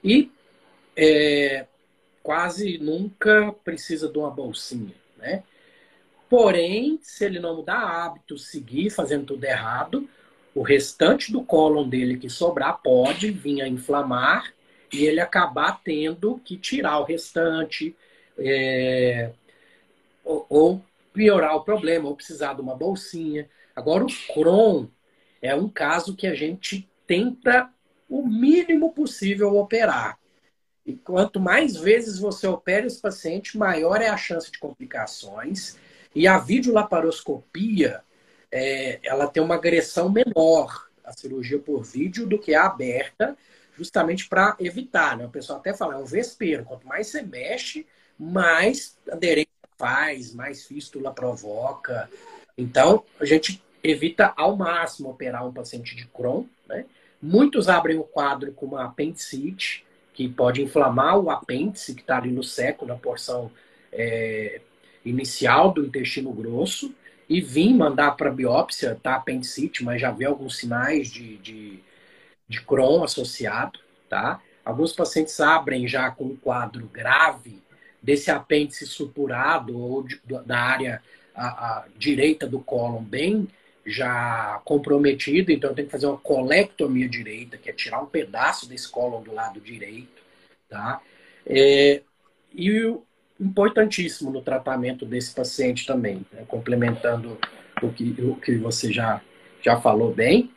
e 0.03 0.31
é, 0.97 1.67
quase 2.23 2.79
nunca 2.79 3.53
precisa 3.65 4.09
de 4.09 4.19
uma 4.19 4.31
bolsinha, 4.31 4.95
né? 5.17 5.43
Porém, 6.29 6.99
se 7.03 7.25
ele 7.25 7.41
não 7.41 7.57
mudar 7.57 7.81
hábito, 7.81 8.39
seguir 8.39 8.91
fazendo 8.91 9.27
tudo 9.27 9.45
errado, 9.45 10.09
o 10.55 10.63
restante 10.63 11.33
do 11.33 11.43
cólon 11.43 11.89
dele 11.89 12.19
que 12.19 12.29
sobrar 12.29 12.81
pode 12.83 13.31
vir 13.31 13.63
a 13.63 13.69
inflamar 13.69 14.53
e 14.93 15.05
ele 15.05 15.21
acabar 15.21 15.81
tendo 15.83 16.39
que 16.45 16.57
tirar 16.57 16.99
o 17.01 17.05
restante, 17.05 17.95
é, 18.39 19.31
ou, 20.25 20.47
ou, 20.49 20.85
piorar 21.13 21.57
o 21.57 21.65
problema, 21.65 22.09
ou 22.09 22.15
precisar 22.15 22.55
de 22.55 22.61
uma 22.61 22.77
bolsinha. 22.77 23.49
Agora, 23.75 24.05
o 24.05 24.33
Crohn 24.33 24.87
é 25.43 25.55
um 25.55 25.69
caso 25.69 26.15
que 26.15 26.27
a 26.27 26.35
gente 26.35 26.89
tenta 27.07 27.71
o 28.09 28.27
mínimo 28.27 28.93
possível 28.93 29.57
operar. 29.57 30.19
E 30.87 30.95
quanto 30.95 31.39
mais 31.39 31.77
vezes 31.77 32.19
você 32.19 32.47
opera 32.47 32.87
esse 32.87 33.01
paciente, 33.01 33.59
maior 33.59 34.01
é 34.01 34.09
a 34.09 34.17
chance 34.17 34.51
de 34.51 34.59
complicações. 34.59 35.77
E 36.15 36.27
a 36.27 36.39
videolaparoscopia, 36.39 38.03
é, 38.51 38.99
ela 39.03 39.27
tem 39.27 39.43
uma 39.43 39.57
agressão 39.57 40.09
menor, 40.09 40.89
a 41.05 41.13
cirurgia 41.13 41.59
por 41.59 41.83
vídeo, 41.83 42.27
do 42.27 42.39
que 42.39 42.55
a 42.55 42.65
aberta, 42.65 43.37
justamente 43.79 44.29
para 44.29 44.57
evitar, 44.59 45.17
né? 45.17 45.25
O 45.25 45.31
pessoal 45.31 45.61
até 45.61 45.73
fala, 45.73 45.95
é 45.95 45.97
um 45.97 46.05
vespeiro. 46.05 46.65
Quanto 46.65 46.87
mais 46.87 47.07
você 47.07 47.23
mexe, 47.23 47.87
mais 48.19 48.99
aderência 49.11 49.49
faz, 49.79 50.35
mais 50.35 50.67
fístula 50.67 51.15
provoca. 51.15 52.11
Então, 52.57 53.05
a 53.21 53.25
gente 53.25 53.63
evita 53.83 54.35
ao 54.37 54.57
máximo 54.57 55.11
operar 55.11 55.47
um 55.47 55.53
paciente 55.53 55.95
de 55.95 56.05
Crohn, 56.07 56.45
né? 56.69 56.85
Muitos 57.23 57.69
abrem 57.69 57.97
o 57.99 58.05
quadro 58.05 58.53
com 58.53 58.67
uma 58.67 58.85
apendicite, 58.85 59.87
que 60.13 60.29
pode 60.29 60.63
inflamar 60.63 61.19
o 61.19 61.31
apêndice 61.31 61.95
que 61.95 62.01
está 62.01 62.19
ali 62.19 62.31
no 62.31 62.43
seco, 62.43 62.85
na 62.85 62.97
porção 62.97 63.51
é, 63.93 64.61
inicial 65.05 65.73
do 65.73 65.85
intestino 65.85 66.33
grosso, 66.33 66.93
e 67.29 67.41
vir 67.41 67.73
mandar 67.75 68.13
para 68.13 68.31
biópsia, 68.31 68.99
tá 69.01 69.17
apendicite, 69.17 69.85
mas 69.85 70.01
já 70.01 70.11
vê 70.11 70.25
alguns 70.25 70.57
sinais 70.57 71.09
de, 71.09 71.37
de 71.39 71.81
de 72.49 72.61
Crohn 72.63 73.05
associado, 73.05 73.79
tá? 74.09 74.41
Alguns 74.65 74.93
pacientes 74.93 75.39
abrem 75.41 75.87
já 75.87 76.11
com 76.11 76.25
um 76.25 76.37
quadro 76.37 76.87
grave 76.87 77.63
desse 78.03 78.31
apêndice 78.31 78.87
supurado 78.87 79.79
ou 79.79 80.03
de, 80.03 80.21
da 80.45 80.59
área 80.59 81.03
a, 81.35 81.47
a, 81.47 81.85
direita 81.97 82.47
do 82.47 82.61
cólon 82.61 83.03
bem 83.03 83.49
já 83.87 84.61
comprometido, 84.65 85.51
então 85.51 85.75
tem 85.75 85.87
que 85.87 85.91
fazer 85.91 86.07
uma 86.07 86.19
colectomia 86.19 87.09
direita, 87.09 87.57
que 87.57 87.71
é 87.71 87.73
tirar 87.73 88.03
um 88.03 88.07
pedaço 88.07 88.69
desse 88.69 88.89
cólon 88.89 89.23
do 89.23 89.33
lado 89.33 89.61
direito, 89.61 90.23
tá? 90.69 91.01
É, 91.47 92.03
e 92.55 92.85
o 92.85 93.03
importantíssimo 93.41 94.31
no 94.31 94.43
tratamento 94.43 95.07
desse 95.07 95.35
paciente 95.35 95.87
também, 95.87 96.27
né? 96.33 96.45
complementando 96.49 97.39
o 97.83 97.91
que, 97.91 98.15
o 98.21 98.35
que 98.37 98.57
você 98.57 98.93
já, 98.93 99.23
já 99.63 99.81
falou 99.81 100.13
bem, 100.13 100.51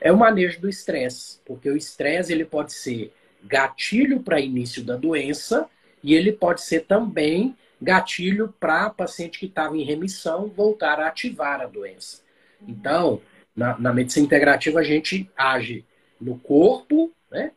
é 0.00 0.10
o 0.10 0.16
manejo 0.16 0.60
do 0.60 0.68
estresse, 0.68 1.38
porque 1.44 1.68
o 1.68 1.76
estresse 1.76 2.32
ele 2.32 2.44
pode 2.44 2.72
ser 2.72 3.12
gatilho 3.44 4.20
para 4.20 4.40
início 4.40 4.82
da 4.82 4.96
doença 4.96 5.68
e 6.02 6.14
ele 6.14 6.32
pode 6.32 6.62
ser 6.62 6.80
também 6.80 7.56
gatilho 7.80 8.54
para 8.60 8.90
paciente 8.90 9.38
que 9.38 9.46
estava 9.46 9.76
em 9.76 9.84
remissão 9.84 10.48
voltar 10.48 11.00
a 11.00 11.08
ativar 11.08 11.60
a 11.60 11.66
doença. 11.66 12.22
Então, 12.66 13.20
na, 13.56 13.78
na, 13.78 13.92
medicina 13.92 14.26
integrativa 14.26 14.80
a 14.80 14.82
gente 14.82 15.28
age 15.36 15.84
no 16.20 16.38
corpo, 16.38 17.12
né, 17.30 17.52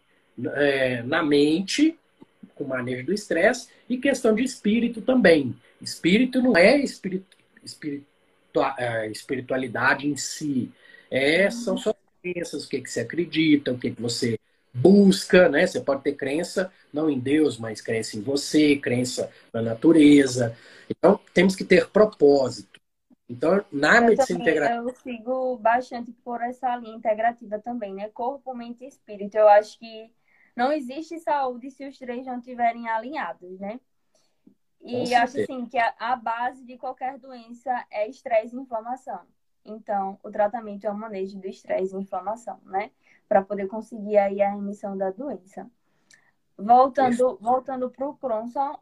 é, 0.56 1.04
na 1.04 1.22
mente, 1.22 1.98
com 2.56 2.64
manejo 2.64 3.06
do 3.06 3.14
estresse, 3.14 3.68
e 3.90 3.98
questão 3.98 4.34
de 4.34 4.44
espírito 4.44 5.02
também. 5.02 5.56
Espírito 5.82 6.42
não 6.42 6.56
é 6.56 6.78
espiritu, 6.78 7.38
espiritu, 7.64 8.06
é, 8.78 9.10
espiritualidade 9.10 10.08
em 10.08 10.16
si, 10.16 10.72
é, 11.12 11.50
são 11.52 11.78
só 11.78 11.94
crenças, 12.24 12.64
o 12.66 12.70
que, 12.70 12.82
que 12.82 12.90
você 12.90 13.02
acredita, 13.02 13.74
o 13.74 13.78
que, 13.78 13.92
que 13.92 14.02
você 14.02 14.40
busca, 14.74 15.50
né? 15.50 15.68
Você 15.68 15.82
pode 15.82 16.04
ter 16.04 16.16
crença 16.16 16.72
não 16.92 17.10
em 17.10 17.20
Deus, 17.20 17.58
mas 17.58 17.82
crença 17.82 18.18
em 18.18 18.22
você, 18.22 18.78
crença 18.78 19.30
na 19.52 19.62
natureza. 19.62 20.58
Então, 20.90 21.20
temos 21.34 21.56
que 21.56 21.66
ter 21.66 21.90
propósito. 21.90 22.80
Então, 23.30 23.64
na 23.72 23.98
eu 23.98 24.04
medicina 24.04 24.40
integrativa. 24.40 24.90
Eu 24.90 24.96
sigo 24.96 25.58
bastante 25.58 26.12
por 26.24 26.42
essa 26.42 26.76
linha 26.78 26.96
integrativa 26.96 27.60
também, 27.60 27.94
né? 27.94 28.10
Corpo, 28.10 28.54
mente 28.56 28.84
e 28.84 28.88
espírito. 28.88 29.36
Eu 29.36 29.48
acho 29.50 29.78
que 29.78 30.12
não 30.56 30.72
existe 30.72 31.20
saúde 31.20 31.72
se 31.72 31.86
os 31.88 31.98
três 31.98 32.26
não 32.26 32.40
estiverem 32.40 32.88
alinhados, 32.88 33.60
né? 33.60 33.80
E 34.82 35.16
acho 35.16 35.42
assim 35.42 35.66
que 35.66 35.78
a, 35.78 35.96
a 35.98 36.16
base 36.16 36.66
de 36.66 36.78
qualquer 36.78 37.18
doença 37.18 37.86
é 37.90 38.08
estresse 38.08 38.56
e 38.56 38.60
inflamação. 38.60 39.22
Então, 39.66 40.20
o 40.24 40.30
tratamento 40.30 40.86
é 40.86 40.92
o 40.92 40.96
manejo 40.96 41.40
do 41.40 41.48
estresse 41.48 41.96
e 41.96 42.00
inflamação, 42.00 42.60
né? 42.66 42.92
Para 43.28 43.42
poder 43.42 43.68
conseguir 43.68 44.18
aí 44.18 44.42
a 44.42 44.52
remissão 44.52 44.98
da 44.98 45.10
doença. 45.10 45.70
Voltando, 46.58 47.38
voltando 47.42 47.90
para 47.90 48.08
o 48.08 48.16
Crohn, 48.16 48.48
só 48.48 48.82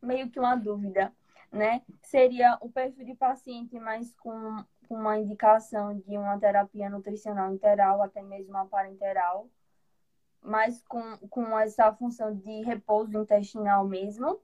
meio 0.00 0.30
que 0.30 0.38
uma 0.38 0.54
dúvida, 0.54 1.12
né? 1.50 1.82
Seria 2.02 2.58
o 2.60 2.70
perfil 2.70 3.04
de 3.04 3.14
paciente 3.14 3.78
mais 3.78 4.12
com, 4.14 4.64
com 4.86 4.94
uma 4.94 5.18
indicação 5.18 5.98
de 5.98 6.16
uma 6.16 6.38
terapia 6.38 6.90
nutricional 6.90 7.52
interal, 7.52 8.02
até 8.02 8.22
mesmo 8.22 8.50
uma 8.50 8.66
parenteral, 8.66 9.48
mas 10.40 10.82
com, 10.86 11.16
com 11.28 11.58
essa 11.58 11.92
função 11.94 12.34
de 12.34 12.62
repouso 12.62 13.16
intestinal 13.18 13.86
mesmo? 13.86 14.40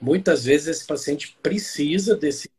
Muitas 0.00 0.44
vezes 0.44 0.68
esse 0.68 0.86
paciente 0.86 1.38
precisa 1.42 2.16
desse 2.16 2.50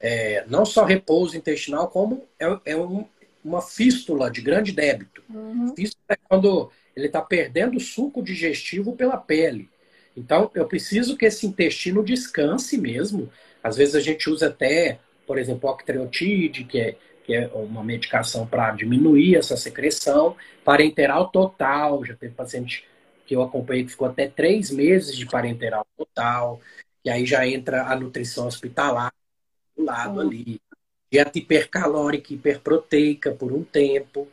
é, 0.00 0.44
não 0.48 0.64
só 0.64 0.84
repouso 0.84 1.36
intestinal, 1.36 1.88
como 1.88 2.26
é, 2.38 2.58
é 2.64 2.76
um, 2.76 3.04
uma 3.44 3.60
fístula 3.60 4.30
de 4.30 4.40
grande 4.40 4.72
débito. 4.72 5.22
Uhum. 5.28 5.74
Fístula 5.74 6.04
é 6.10 6.16
quando 6.28 6.70
ele 6.94 7.06
está 7.06 7.20
perdendo 7.20 7.76
o 7.76 7.80
suco 7.80 8.22
digestivo 8.22 8.94
pela 8.94 9.16
pele. 9.16 9.68
Então, 10.16 10.50
eu 10.54 10.66
preciso 10.66 11.16
que 11.16 11.26
esse 11.26 11.46
intestino 11.46 12.04
descanse 12.04 12.76
mesmo. 12.76 13.30
Às 13.62 13.76
vezes 13.76 13.94
a 13.94 14.00
gente 14.00 14.28
usa 14.28 14.48
até, 14.48 14.98
por 15.26 15.38
exemplo, 15.38 15.70
octreotide, 15.70 16.64
que 16.64 16.80
é, 16.80 16.96
que 17.24 17.34
é 17.34 17.48
uma 17.54 17.84
medicação 17.84 18.46
para 18.46 18.72
diminuir 18.72 19.36
essa 19.36 19.56
secreção. 19.56 20.36
Parenteral 20.64 21.28
total, 21.28 22.04
já 22.04 22.14
teve 22.14 22.34
paciente 22.34 22.84
que 23.26 23.36
eu 23.36 23.42
acompanhei 23.42 23.84
que 23.84 23.90
ficou 23.90 24.08
até 24.08 24.26
três 24.26 24.70
meses 24.70 25.14
de 25.14 25.26
parenteral 25.26 25.86
total, 25.96 26.60
e 27.04 27.10
aí 27.10 27.26
já 27.26 27.46
entra 27.46 27.82
a 27.82 27.94
nutrição 27.94 28.46
hospitalar 28.46 29.12
lado 29.84 30.20
ali. 30.20 30.60
Dieta 31.10 31.38
hipercalórica, 31.38 32.32
hiperproteica 32.32 33.32
por 33.32 33.52
um 33.52 33.62
tempo. 33.62 34.28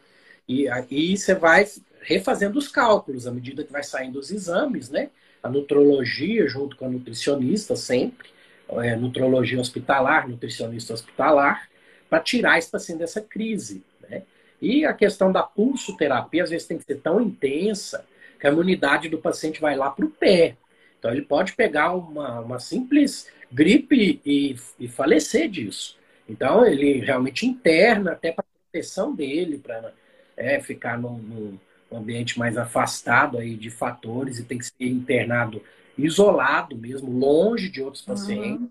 E 0.48 0.68
aí 0.68 1.18
você 1.18 1.34
vai 1.34 1.66
refazendo 2.02 2.60
os 2.60 2.68
cálculos 2.68 3.26
à 3.26 3.32
medida 3.32 3.64
que 3.64 3.72
vai 3.72 3.84
saindo 3.84 4.20
os 4.20 4.32
exames, 4.32 4.90
né? 4.90 5.10
A 5.42 5.50
nutrologia 5.50 6.48
junto 6.48 6.76
com 6.76 6.86
a 6.86 6.90
nutricionista 6.90 7.76
sempre, 7.76 8.30
é, 8.70 8.96
nutrologia 8.96 9.60
hospitalar, 9.60 10.28
nutricionista 10.28 10.94
hospitalar, 10.94 11.70
para 12.10 12.20
tirar 12.20 12.58
esse 12.58 12.70
paciente 12.70 13.00
dessa 13.00 13.22
crise, 13.22 13.84
né? 14.08 14.24
E 14.62 14.86
a 14.86 14.94
questão 14.94 15.32
da 15.32 15.44
pulsoterapia 15.44 16.44
às 16.44 16.50
vezes 16.50 16.68
tem 16.68 16.78
que 16.78 16.86
ser 16.86 17.00
tão 17.02 17.20
intensa 17.22 18.06
que 18.40 18.48
a 18.48 18.52
imunidade 18.52 19.10
do 19.10 19.18
paciente 19.18 19.62
vai 19.62 19.76
lá 19.76 19.90
para 19.90 20.06
o 20.06 20.10
pé. 20.10 20.58
Então 20.98 21.12
ele 21.12 21.22
pode 21.22 21.54
pegar 21.54 21.94
uma, 21.94 22.40
uma 22.40 22.60
simples 22.60 23.28
gripe 23.52 24.22
e, 24.26 24.56
e 24.80 24.88
falecer 24.88 25.50
disso. 25.50 25.98
Então 26.28 26.66
ele 26.66 27.00
realmente 27.00 27.46
interna 27.46 28.14
até 28.14 28.32
para 28.32 28.46
proteção 28.76 29.14
dele, 29.14 29.58
para 29.58 29.94
é, 30.36 30.60
ficar 30.60 30.98
num, 30.98 31.18
num, 31.18 31.60
ambiente 31.92 32.38
mais 32.38 32.58
afastado 32.58 33.38
aí 33.38 33.56
de 33.56 33.70
fatores 33.70 34.38
e 34.38 34.44
tem 34.44 34.58
que 34.58 34.66
ser 34.66 34.74
internado 34.80 35.62
isolado 35.98 36.76
mesmo, 36.76 37.10
longe 37.10 37.70
de 37.70 37.82
outros 37.82 38.04
pacientes, 38.04 38.68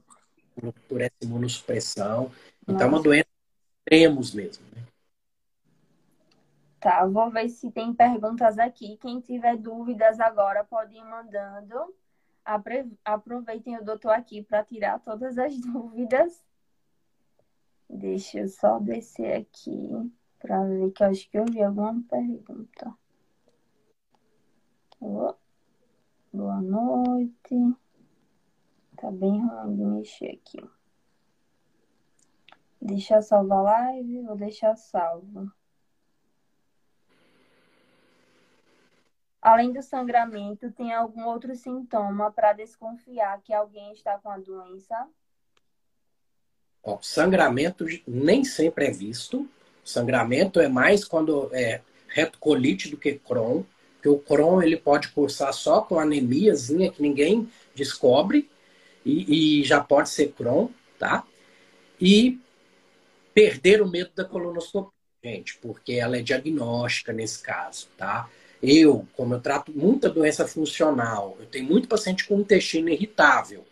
uhum. 0.57 0.71
por, 0.71 0.75
por, 0.89 1.01
essa 1.01 1.15
imunossupressão. 1.23 2.31
Então 2.63 2.75
Nossa. 2.75 2.85
é 2.85 2.89
uma 2.89 3.03
doença 3.03 3.29
extremos 3.81 4.35
mesmo. 4.35 4.65
Né? 4.75 4.83
Tá, 6.81 7.07
vou 7.07 7.31
ver 7.31 7.49
se 7.49 7.71
tem 7.71 7.95
perguntas 7.95 8.59
aqui. 8.59 8.99
Quem 8.99 9.21
tiver 9.21 9.57
dúvidas 9.57 10.21
agora 10.21 10.65
pode 10.65 10.95
ir 10.95 11.05
mandando. 11.05 11.95
Aproveitem 12.45 13.79
o 13.79 13.85
doutor 13.85 14.11
aqui 14.11 14.43
para 14.43 14.65
tirar 14.65 15.01
todas 15.01 15.39
as 15.39 15.57
dúvidas. 15.61 16.45
Deixa 17.89 18.41
eu 18.41 18.49
só 18.49 18.79
descer 18.79 19.41
aqui 19.41 19.91
para 20.39 20.65
ver 20.65 20.91
que 20.91 21.03
eu 21.03 21.07
acho 21.07 21.31
que 21.31 21.39
eu 21.39 21.45
vi 21.47 21.63
alguma 21.63 22.03
pergunta. 22.09 22.95
Boa 25.01 26.61
noite. 26.61 27.77
Tá 28.97 29.11
bem 29.11 29.47
ruim 29.47 29.77
de 29.77 29.85
mexer 29.85 30.31
aqui. 30.31 30.59
Deixa 32.81 33.17
eu 33.17 33.23
salvar 33.23 33.59
a 33.59 33.63
live, 33.63 34.23
vou 34.23 34.37
deixar 34.37 34.77
salvo. 34.77 35.51
Além 39.45 39.75
do 39.75 39.83
sangramento, 39.83 40.73
tem 40.73 40.95
algum 40.95 41.27
outro 41.27 41.55
sintoma 41.55 42.33
para 42.33 42.55
desconfiar 42.55 43.43
que 43.43 43.53
alguém 43.53 43.93
está 43.93 44.17
com 44.17 44.31
a 44.31 44.39
doença? 44.39 45.07
Ó, 46.83 46.99
sangramento 47.03 47.85
nem 48.09 48.43
sempre 48.43 48.87
é 48.87 48.91
visto. 48.91 49.47
Sangramento 49.85 50.61
é 50.61 50.67
mais 50.67 51.05
quando 51.05 51.55
é 51.55 51.83
retocolite 52.09 52.89
do 52.89 52.97
que 52.97 53.19
Crohn, 53.19 53.65
porque 53.97 54.09
o 54.09 54.19
Crohn 54.19 54.63
ele 54.63 54.79
pode 54.79 55.09
cursar 55.09 55.53
só 55.53 55.83
com 55.83 55.99
anemiazinha 55.99 56.91
que 56.91 57.03
ninguém 57.03 57.47
descobre 57.75 58.49
e, 59.05 59.61
e 59.61 59.65
já 59.65 59.79
pode 59.79 60.09
ser 60.09 60.33
Crohn, 60.33 60.69
tá? 60.99 61.23
E 62.01 62.41
perder 63.35 63.83
o 63.83 63.91
medo 63.91 64.11
da 64.15 64.25
colonoscopia, 64.25 64.91
gente, 65.23 65.59
porque 65.59 65.93
ela 65.93 66.17
é 66.17 66.23
diagnóstica 66.23 67.13
nesse 67.13 67.43
caso, 67.43 67.91
tá? 67.99 68.27
Eu, 68.66 69.07
como 69.14 69.35
eu 69.35 69.40
trato 69.40 69.70
muita 69.72 70.09
doença 70.09 70.46
funcional, 70.46 71.37
eu 71.38 71.44
tenho 71.44 71.66
muito 71.66 71.87
paciente 71.87 72.27
com 72.27 72.40
intestino 72.40 72.88
irritável. 72.88 73.62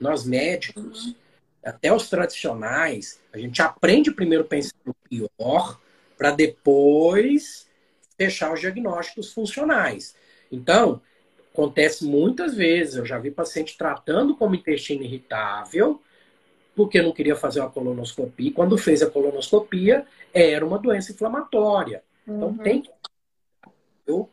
Nós 0.00 0.24
médicos, 0.24 1.06
uhum. 1.06 1.14
até 1.62 1.92
os 1.92 2.08
tradicionais, 2.08 3.20
a 3.30 3.36
gente 3.36 3.60
aprende 3.60 4.10
primeiro 4.10 4.44
pensando 4.44 4.74
no 4.86 4.94
pior, 4.94 5.78
para 6.16 6.30
depois 6.30 7.68
fechar 8.16 8.52
os 8.52 8.60
diagnósticos 8.60 9.34
funcionais. 9.34 10.16
Então, 10.50 11.02
acontece 11.52 12.06
muitas 12.06 12.54
vezes, 12.54 12.96
eu 12.96 13.04
já 13.04 13.18
vi 13.18 13.30
paciente 13.30 13.76
tratando 13.76 14.34
como 14.34 14.54
intestino 14.54 15.02
irritável, 15.02 16.00
porque 16.74 17.02
não 17.02 17.12
queria 17.12 17.36
fazer 17.36 17.60
uma 17.60 17.70
colonoscopia. 17.70 18.52
Quando 18.52 18.78
fez 18.78 19.02
a 19.02 19.10
colonoscopia, 19.10 20.06
era 20.32 20.64
uma 20.64 20.78
doença 20.78 21.12
inflamatória. 21.12 22.02
Então, 22.26 22.48
uhum. 22.48 22.58
tem 22.58 22.80
que. 22.80 22.90
Eu, 24.06 24.30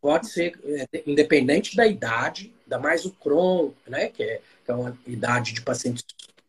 pode 0.00 0.28
ser, 0.28 0.58
é, 0.64 1.02
independente 1.06 1.76
da 1.76 1.86
idade, 1.86 2.52
ainda 2.64 2.78
mais 2.78 3.04
o 3.04 3.12
Crohn, 3.12 3.70
né, 3.86 4.08
que 4.08 4.22
é, 4.22 4.40
que 4.64 4.70
é 4.70 4.74
uma 4.74 4.96
idade 5.06 5.52
de 5.52 5.62
pacientes 5.62 6.04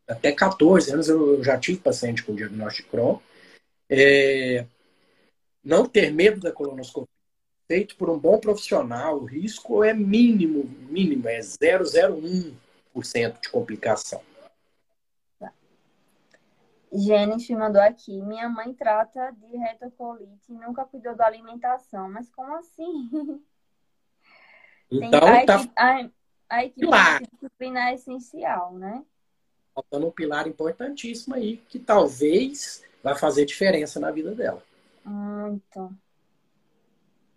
até 0.08 0.32
14 0.32 0.92
anos, 0.92 1.08
eu 1.08 1.44
já 1.44 1.58
tive 1.58 1.80
paciente 1.80 2.24
com 2.24 2.36
diagnóstico 2.36 2.88
de 2.88 2.92
Crohn. 2.92 3.20
É, 3.88 4.66
não 5.64 5.88
ter 5.88 6.12
medo 6.12 6.40
da 6.40 6.52
colonoscopia, 6.52 7.08
feito 7.68 7.96
por 7.96 8.10
um 8.10 8.18
bom 8.18 8.40
profissional, 8.40 9.20
o 9.20 9.26
risco 9.26 9.84
é 9.84 9.94
mínimo, 9.94 10.64
mínimo, 10.90 11.28
é 11.28 11.40
0,01% 11.40 13.42
de 13.42 13.50
complicação. 13.50 14.22
Gênesis 16.92 17.50
mandou 17.50 17.82
aqui. 17.82 18.22
Minha 18.22 18.50
mãe 18.50 18.74
trata 18.74 19.32
de 19.32 19.58
retocolite 19.58 20.52
e 20.52 20.56
nunca 20.56 20.86
cuidou 20.86 21.16
da 21.16 21.26
alimentação. 21.26 22.10
Mas 22.10 22.30
como 22.30 22.56
assim? 22.56 23.10
Então, 24.92 25.20
Tem, 25.20 25.44
a, 25.44 25.46
tá... 25.46 25.56
equipe, 25.56 25.74
a, 25.78 26.10
a 26.50 26.66
equipe 26.66 26.80
pilar. 26.80 27.22
disciplina 27.22 27.90
é 27.92 27.94
essencial, 27.94 28.74
né? 28.74 29.06
Faltando 29.72 30.08
um 30.08 30.12
pilar 30.12 30.48
importantíssimo 30.48 31.36
aí, 31.36 31.58
que 31.58 31.78
talvez 31.78 32.84
vai 33.04 33.16
fazer 33.16 33.46
diferença 33.46 34.00
na 34.00 34.10
vida 34.10 34.34
dela. 34.34 34.64
Muito. 35.06 35.96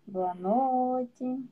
Boa 0.06 0.34
noite. 0.34 1.44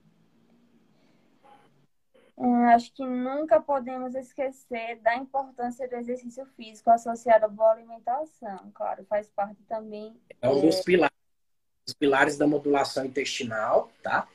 É, 2.43 2.73
acho 2.73 2.91
que 2.95 3.05
nunca 3.05 3.61
podemos 3.61 4.15
esquecer 4.15 4.99
da 5.03 5.15
importância 5.15 5.87
do 5.87 5.95
exercício 5.97 6.47
físico 6.57 6.91
associado 6.91 7.45
à 7.45 7.49
boa 7.49 7.73
alimentação. 7.73 8.71
Claro, 8.73 9.05
faz 9.05 9.29
parte 9.29 9.63
também. 9.69 10.17
É 10.41 10.49
um 10.49 10.59
dos 10.59 10.77
é, 10.77 10.83
pilares, 10.83 11.17
os 11.87 11.93
pilares 11.93 12.39
da 12.39 12.47
modulação 12.47 13.05
intestinal, 13.05 13.93
tá? 14.03 14.27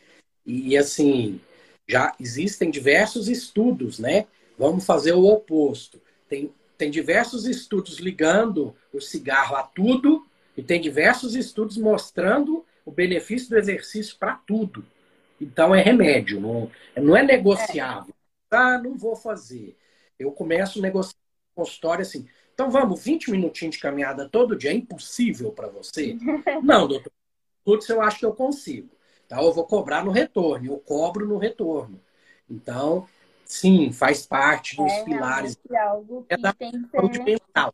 E 0.45 0.77
assim, 0.77 1.41
já 1.87 2.13
existem 2.19 2.69
diversos 2.69 3.27
estudos, 3.27 3.97
né? 3.97 4.27
Vamos 4.55 4.85
fazer 4.85 5.13
o 5.13 5.25
oposto. 5.25 5.99
Tem, 6.29 6.53
tem 6.77 6.91
diversos 6.91 7.47
estudos 7.47 7.97
ligando 7.97 8.75
o 8.93 9.01
cigarro 9.01 9.55
a 9.55 9.63
tudo 9.63 10.23
e 10.55 10.61
tem 10.61 10.79
diversos 10.79 11.33
estudos 11.33 11.75
mostrando 11.75 12.63
o 12.85 12.91
benefício 12.91 13.49
do 13.49 13.57
exercício 13.57 14.15
para 14.19 14.35
tudo. 14.35 14.85
Então 15.39 15.75
é 15.75 15.81
remédio, 15.81 16.39
não, 16.39 16.71
não 16.95 17.15
é 17.15 17.23
negociável. 17.23 18.13
É. 18.51 18.55
Ah, 18.55 18.77
não 18.77 18.97
vou 18.97 19.15
fazer. 19.15 19.77
Eu 20.17 20.31
começo 20.31 20.79
a 20.79 20.81
negociar 20.81 21.17
com 21.53 21.63
consultório 21.63 22.01
assim. 22.01 22.27
Então 22.53 22.69
vamos, 22.69 23.03
20 23.03 23.31
minutinhos 23.31 23.75
de 23.75 23.81
caminhada 23.81 24.29
todo 24.29 24.55
dia 24.55 24.71
é 24.71 24.73
impossível 24.73 25.51
para 25.51 25.67
você? 25.67 26.17
não, 26.63 26.87
doutor. 26.87 27.11
Putz, 27.65 27.89
eu 27.89 28.01
acho 28.01 28.19
que 28.19 28.25
eu 28.25 28.33
consigo. 28.33 28.89
Então 29.25 29.43
eu 29.43 29.51
vou 29.51 29.65
cobrar 29.65 30.05
no 30.05 30.11
retorno, 30.11 30.67
eu 30.67 30.77
cobro 30.77 31.27
no 31.27 31.37
retorno. 31.37 31.99
Então, 32.49 33.07
sim, 33.43 33.91
faz 33.91 34.25
parte 34.25 34.77
dos 34.77 34.91
é 34.91 35.03
pilares. 35.03 35.57
Algo 35.75 36.25
é 36.29 36.35
que 36.35 36.39
é 36.39 36.43
da 36.43 36.53
tem 36.53 36.71
que 36.71 36.89
ser... 36.89 37.23
mental 37.23 37.73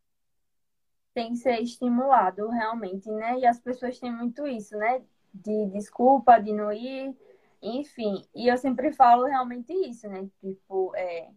tem 1.13 1.31
que 1.31 1.37
ser 1.37 1.61
estimulado 1.61 2.47
realmente, 2.49 3.09
né? 3.09 3.39
E 3.39 3.45
as 3.45 3.59
pessoas 3.59 3.99
têm 3.99 4.11
muito 4.11 4.47
isso, 4.47 4.77
né? 4.77 5.01
De 5.33 5.67
desculpa, 5.67 6.39
de 6.39 6.51
não 6.53 6.71
ir, 6.71 7.15
enfim, 7.61 8.25
e 8.33 8.47
eu 8.47 8.57
sempre 8.57 8.91
falo 8.91 9.25
realmente 9.25 9.71
isso, 9.71 10.07
né? 10.07 10.27
Tipo, 10.39 10.93
é... 10.95 11.29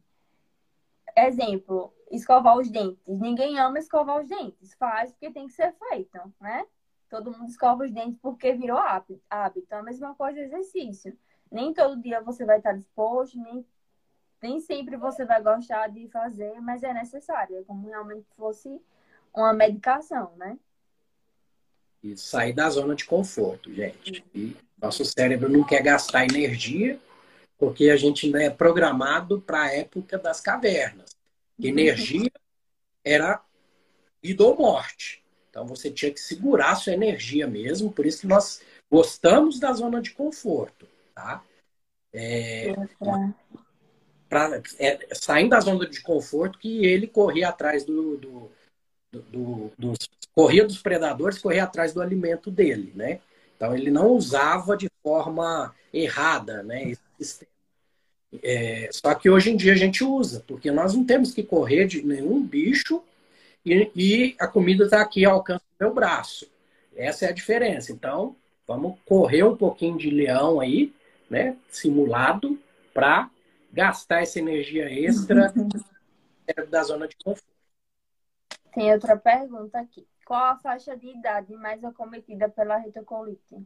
exemplo, 1.17 1.93
escovar 2.11 2.57
os 2.57 2.71
dentes. 2.71 3.19
Ninguém 3.19 3.59
ama 3.59 3.79
escovar 3.79 4.21
os 4.21 4.29
dentes, 4.29 4.75
faz 4.75 5.13
porque 5.13 5.31
tem 5.31 5.47
que 5.47 5.53
ser 5.53 5.75
feito, 5.91 6.19
né? 6.41 6.67
Todo 7.11 7.31
mundo 7.31 7.49
escova 7.49 7.85
os 7.85 7.93
dentes 7.93 8.19
porque 8.21 8.55
virou 8.55 8.79
hábito. 8.79 9.21
É 9.73 9.77
a 9.77 9.83
mesma 9.83 10.15
coisa 10.15 10.41
exercício. 10.41 11.17
Nem 11.51 11.73
todo 11.73 12.01
dia 12.01 12.21
você 12.21 12.45
vai 12.45 12.59
estar 12.59 12.73
disposto, 12.73 13.39
nem, 13.39 13.65
nem 14.43 14.61
sempre 14.61 14.97
você 14.97 15.25
vai 15.25 15.43
gostar 15.43 15.89
de 15.89 16.09
fazer, 16.09 16.61
mas 16.61 16.83
é 16.83 16.93
necessário. 16.93 17.59
É 17.59 17.63
como 17.63 17.87
realmente 17.87 18.27
fosse 18.37 18.81
uma 19.33 19.53
medicação, 19.53 20.35
né? 20.37 20.59
E 22.03 22.17
sair 22.17 22.53
da 22.53 22.69
zona 22.69 22.95
de 22.95 23.05
conforto, 23.05 23.73
gente. 23.73 24.25
E 24.35 24.57
nosso 24.85 25.05
cérebro 25.05 25.49
não 25.49 25.65
quer 25.65 25.83
gastar 25.83 26.25
energia, 26.25 26.99
porque 27.59 27.89
a 27.89 27.97
gente 27.97 28.27
ainda 28.27 28.43
é 28.43 28.51
programado 28.51 29.41
para 29.41 29.63
a 29.63 29.75
época 29.75 30.19
das 30.19 30.41
cavernas. 30.41 31.17
Energia 31.59 32.31
era 33.03 33.43
vida 34.23 34.45
ou 34.45 34.57
morte. 34.57 35.23
Então 35.49 35.67
você 35.67 35.91
tinha 35.91 36.13
que 36.13 36.21
segurar 36.21 36.73
a 36.73 36.77
sua 36.77 36.93
energia 36.93 37.47
mesmo, 37.47 37.93
por 37.93 38.05
isso 38.05 38.23
que 38.23 38.27
nós 38.27 38.61
gostamos 38.91 39.59
da 39.59 39.73
zona 39.73 40.03
de 40.03 40.11
conforto, 40.11 40.87
tá? 41.15 41.43
É, 42.13 42.75
pra, 44.29 44.63
é, 44.79 45.15
saindo 45.15 45.51
da 45.51 45.61
zona 45.61 45.89
de 45.89 46.01
conforto 46.03 46.59
que 46.59 46.85
ele 46.85 47.07
corria 47.07 47.49
atrás 47.49 47.85
do, 47.85 48.17
do, 48.17 48.53
do, 49.13 49.23
do 49.23 49.73
dos, 49.79 49.99
corria 50.35 50.65
dos 50.65 50.83
predadores, 50.83 51.39
corria 51.39 51.65
atrás 51.65 51.95
do 51.95 52.03
alimento 52.03 52.51
dele, 52.51 52.93
né? 52.95 53.21
Então 53.65 53.75
ele 53.75 53.91
não 53.91 54.09
usava 54.09 54.77
de 54.77 54.91
forma 55.03 55.75
errada, 55.91 56.63
né? 56.63 56.91
Esse 56.91 57.03
sistema. 57.19 57.51
É, 58.43 58.91
só 58.93 59.15
que 59.15 59.31
hoje 59.31 59.51
em 59.51 59.57
dia 59.57 59.73
a 59.73 59.77
gente 59.77 60.05
usa, 60.05 60.45
porque 60.47 60.71
nós 60.71 60.95
não 60.95 61.03
temos 61.03 61.33
que 61.33 61.43
correr 61.43 61.87
de 61.87 62.03
nenhum 62.03 62.45
bicho 62.45 63.03
e, 63.65 63.91
e 63.97 64.37
a 64.39 64.47
comida 64.47 64.85
está 64.85 65.01
aqui 65.01 65.25
ao 65.25 65.37
alcance 65.37 65.65
do 65.65 65.85
meu 65.87 65.95
braço. 65.95 66.47
Essa 66.95 67.25
é 67.25 67.29
a 67.31 67.33
diferença. 67.33 67.91
Então, 67.91 68.37
vamos 68.67 68.99
correr 69.07 69.45
um 69.45 69.57
pouquinho 69.57 69.97
de 69.97 70.11
leão 70.11 70.61
aí, 70.61 70.93
né? 71.31 71.57
Simulado, 71.71 72.59
para 72.93 73.31
gastar 73.73 74.21
essa 74.21 74.39
energia 74.39 74.93
extra 74.93 75.55
da 76.69 76.83
zona 76.83 77.09
de 77.09 77.17
conforto. 77.17 77.49
Tem 78.75 78.93
outra 78.93 79.17
pergunta 79.17 79.79
aqui. 79.79 80.07
Qual 80.25 80.43
a 80.43 80.57
faixa 80.57 80.97
de 80.97 81.09
idade 81.09 81.55
mais 81.55 81.85
acometida 81.85 82.49
pela 82.49 82.77
retocolite? 82.79 83.57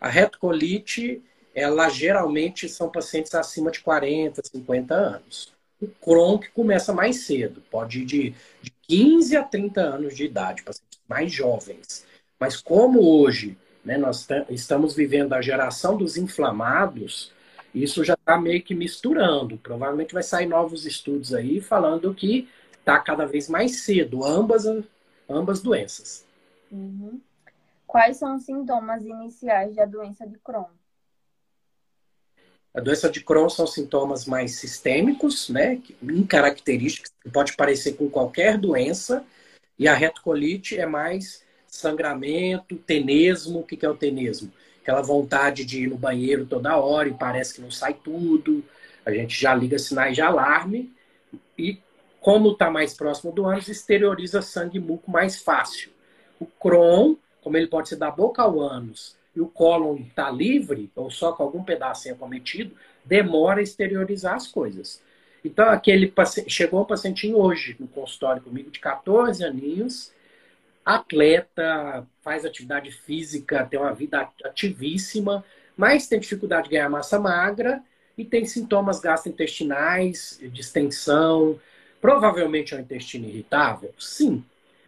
A 0.00 0.08
retocolite, 0.08 1.22
ela 1.54 1.88
geralmente 1.88 2.68
são 2.68 2.88
pacientes 2.88 3.34
acima 3.34 3.70
de 3.70 3.80
40, 3.80 4.40
50 4.42 4.94
anos. 4.94 5.52
O 5.80 5.88
Crohn 5.88 6.38
que 6.38 6.50
começa 6.50 6.92
mais 6.92 7.24
cedo, 7.24 7.62
pode 7.70 8.02
ir 8.02 8.04
de, 8.04 8.34
de 8.62 8.70
15 8.82 9.36
a 9.36 9.42
30 9.42 9.80
anos 9.80 10.16
de 10.16 10.24
idade, 10.24 10.62
pacientes 10.62 11.00
mais 11.08 11.32
jovens. 11.32 12.06
Mas 12.38 12.60
como 12.60 13.00
hoje 13.00 13.58
né, 13.84 13.96
nós 13.96 14.26
estamos 14.48 14.94
vivendo 14.94 15.32
a 15.32 15.42
geração 15.42 15.96
dos 15.96 16.16
inflamados, 16.16 17.32
isso 17.74 18.04
já 18.04 18.14
está 18.14 18.40
meio 18.40 18.62
que 18.62 18.74
misturando. 18.74 19.58
Provavelmente 19.58 20.14
vai 20.14 20.22
sair 20.22 20.46
novos 20.46 20.86
estudos 20.86 21.34
aí 21.34 21.60
falando 21.60 22.14
que 22.14 22.48
está 22.78 22.98
cada 22.98 23.26
vez 23.26 23.48
mais 23.48 23.82
cedo, 23.82 24.24
ambas, 24.24 24.64
ambas 25.30 25.60
doenças. 25.60 26.24
Uhum. 26.70 27.20
Quais 27.86 28.18
são 28.18 28.36
os 28.36 28.44
sintomas 28.44 29.04
iniciais 29.04 29.74
da 29.74 29.84
doença 29.84 30.26
de 30.26 30.38
Crohn? 30.38 30.68
A 32.72 32.80
doença 32.80 33.10
de 33.10 33.20
Crohn 33.20 33.48
são 33.48 33.66
sintomas 33.66 34.26
mais 34.26 34.56
sistêmicos, 34.56 35.48
né, 35.48 35.82
incaracterísticos, 36.02 37.10
que 37.20 37.30
pode 37.30 37.56
parecer 37.56 37.94
com 37.94 38.08
qualquer 38.08 38.56
doença, 38.56 39.24
e 39.76 39.88
a 39.88 39.94
retocolite 39.94 40.78
é 40.78 40.86
mais 40.86 41.42
sangramento, 41.66 42.76
tenesmo. 42.76 43.60
O 43.60 43.64
que 43.64 43.84
é 43.84 43.88
o 43.88 43.96
tenesmo? 43.96 44.52
Aquela 44.82 45.02
vontade 45.02 45.64
de 45.64 45.84
ir 45.84 45.86
no 45.88 45.96
banheiro 45.96 46.46
toda 46.46 46.76
hora 46.76 47.08
e 47.08 47.14
parece 47.14 47.54
que 47.54 47.60
não 47.60 47.70
sai 47.70 47.94
tudo. 47.94 48.62
A 49.04 49.10
gente 49.10 49.40
já 49.40 49.54
liga 49.54 49.78
sinais 49.78 50.14
de 50.14 50.20
alarme 50.20 50.92
e, 51.56 51.78
como 52.20 52.52
está 52.52 52.70
mais 52.70 52.94
próximo 52.94 53.32
do 53.32 53.46
ânus, 53.46 53.68
exterioriza 53.68 54.42
sangue 54.42 54.78
e 54.78 54.80
muco 54.80 55.10
mais 55.10 55.42
fácil. 55.42 55.90
O 56.38 56.46
Crohn, 56.46 57.16
como 57.42 57.56
ele 57.56 57.66
pode 57.66 57.88
ser 57.88 57.96
da 57.96 58.10
boca 58.10 58.42
ao 58.42 58.60
ânus 58.60 59.16
e 59.34 59.40
o 59.40 59.46
cólon 59.46 59.96
está 59.96 60.30
livre, 60.30 60.90
ou 60.94 61.10
só 61.10 61.32
com 61.32 61.42
algum 61.42 61.62
pedacinho 61.62 62.14
acometido, 62.14 62.74
demora 63.04 63.60
a 63.60 63.62
exteriorizar 63.62 64.34
as 64.34 64.46
coisas. 64.46 65.00
Então, 65.44 65.68
aquele 65.68 66.08
paciente, 66.08 66.50
chegou 66.50 66.82
um 66.82 66.84
pacientinho 66.84 67.38
hoje 67.38 67.76
no 67.78 67.88
consultório 67.88 68.42
comigo, 68.42 68.70
de 68.70 68.80
14 68.80 69.42
aninhos, 69.44 70.12
atleta, 70.84 72.06
faz 72.22 72.44
atividade 72.44 72.90
física, 72.90 73.64
tem 73.64 73.78
uma 73.78 73.94
vida 73.94 74.28
ativíssima, 74.44 75.44
mas 75.76 76.08
tem 76.08 76.20
dificuldade 76.20 76.64
de 76.64 76.70
ganhar 76.70 76.90
massa 76.90 77.18
magra 77.18 77.82
e 78.18 78.24
tem 78.24 78.44
sintomas 78.44 79.00
gastrointestinais, 79.00 80.38
distensão, 80.52 81.58
provavelmente 82.00 82.74
é 82.74 82.76
um 82.76 82.80
intestino 82.80 83.26
irritável? 83.26 83.92
Sim. 83.98 84.44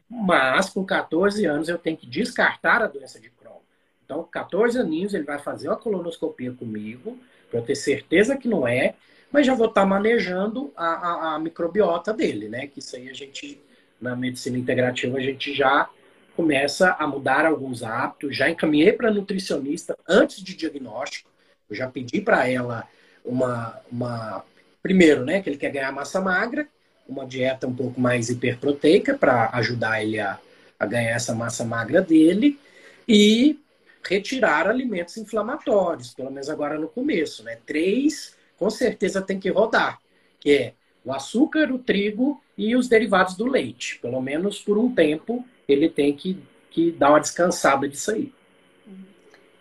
Mas 0.09 0.71
com 0.71 0.85
14 0.85 1.45
anos 1.47 1.69
eu 1.69 1.79
tenho 1.79 1.97
que 1.97 2.07
descartar 2.07 2.83
a 2.83 2.87
doença 2.87 3.19
de 3.21 3.31
Crohn. 3.31 3.61
Então, 4.05 4.23
14 4.31 4.79
aninhos 4.79 5.15
ele 5.15 5.25
vai 5.25 5.39
fazer 5.39 5.69
uma 5.69 5.77
colonoscopia 5.77 6.53
comigo, 6.53 7.19
para 7.51 7.61
eu 7.61 7.65
ter 7.65 7.75
certeza 7.75 8.37
que 8.37 8.49
não 8.49 8.67
é, 8.67 8.95
mas 9.31 9.47
já 9.47 9.55
vou 9.55 9.69
estar 9.69 9.87
manejando 9.87 10.73
a, 10.77 10.87
a, 10.87 11.35
a 11.35 11.39
microbiota 11.39 12.13
dele, 12.13 12.49
né? 12.49 12.67
Que 12.67 12.81
isso 12.81 12.95
aí 12.97 13.09
a 13.09 13.15
gente 13.15 13.61
na 14.03 14.17
medicina 14.17 14.59
integrativa, 14.59 15.17
a 15.17 15.21
gente 15.21 15.55
já 15.55 15.89
começa 16.35 16.97
a 16.99 17.07
mudar 17.07 17.47
alguns 17.47 17.85
hábitos. 17.85 18.37
Já 18.37 18.51
encaminhei 18.51 18.93
para 18.93 19.13
nutricionista 19.13 19.97
antes 20.09 20.43
de 20.43 20.57
diagnóstico. 20.57 21.31
Eu 21.71 21.77
já 21.77 21.89
pedi 21.89 22.21
para 22.21 22.49
ela 22.49 22.87
uma, 23.25 23.81
uma. 23.91 24.45
Primeiro, 24.83 25.25
né, 25.25 25.41
que 25.41 25.49
ele 25.49 25.57
quer 25.57 25.71
ganhar 25.71 25.93
massa 25.93 26.21
magra, 26.21 26.67
uma 27.09 27.27
dieta 27.27 27.67
um 27.67 27.75
pouco 27.75 28.01
mais 28.01 28.31
hiperproteica 28.31 29.15
para 29.17 29.51
ajudar 29.55 30.03
ele 30.03 30.19
a, 30.19 30.39
a 30.79 30.87
ganhar 30.87 31.11
essa 31.11 31.35
massa 31.35 31.65
magra 31.65 32.01
dele 32.01 32.59
e 33.07 33.59
retirar 34.05 34.67
alimentos 34.67 35.17
inflamatórios, 35.17 36.15
pelo 36.15 36.31
menos 36.31 36.49
agora 36.49 36.79
no 36.79 36.89
começo, 36.89 37.45
né? 37.45 37.59
Três, 37.65 38.37
com 38.59 38.69
certeza 38.71 39.23
tem 39.23 39.39
que 39.39 39.49
rodar, 39.51 40.01
que 40.41 40.51
é 40.53 40.75
o 41.05 41.13
açúcar, 41.13 41.71
o 41.73 41.79
trigo 41.79 42.43
e 42.57 42.75
os 42.77 42.89
derivados 42.89 43.37
do 43.37 43.47
leite. 43.47 43.99
Pelo 44.01 44.21
menos 44.21 44.61
por 44.61 44.79
um 44.79 44.93
tempo 44.93 45.45
ele 45.69 45.89
tem 45.89 46.15
que, 46.15 46.43
que 46.71 46.91
dar 46.93 47.11
uma 47.11 47.21
descansada 47.21 47.89
disso 47.89 48.11
aí. 48.13 48.33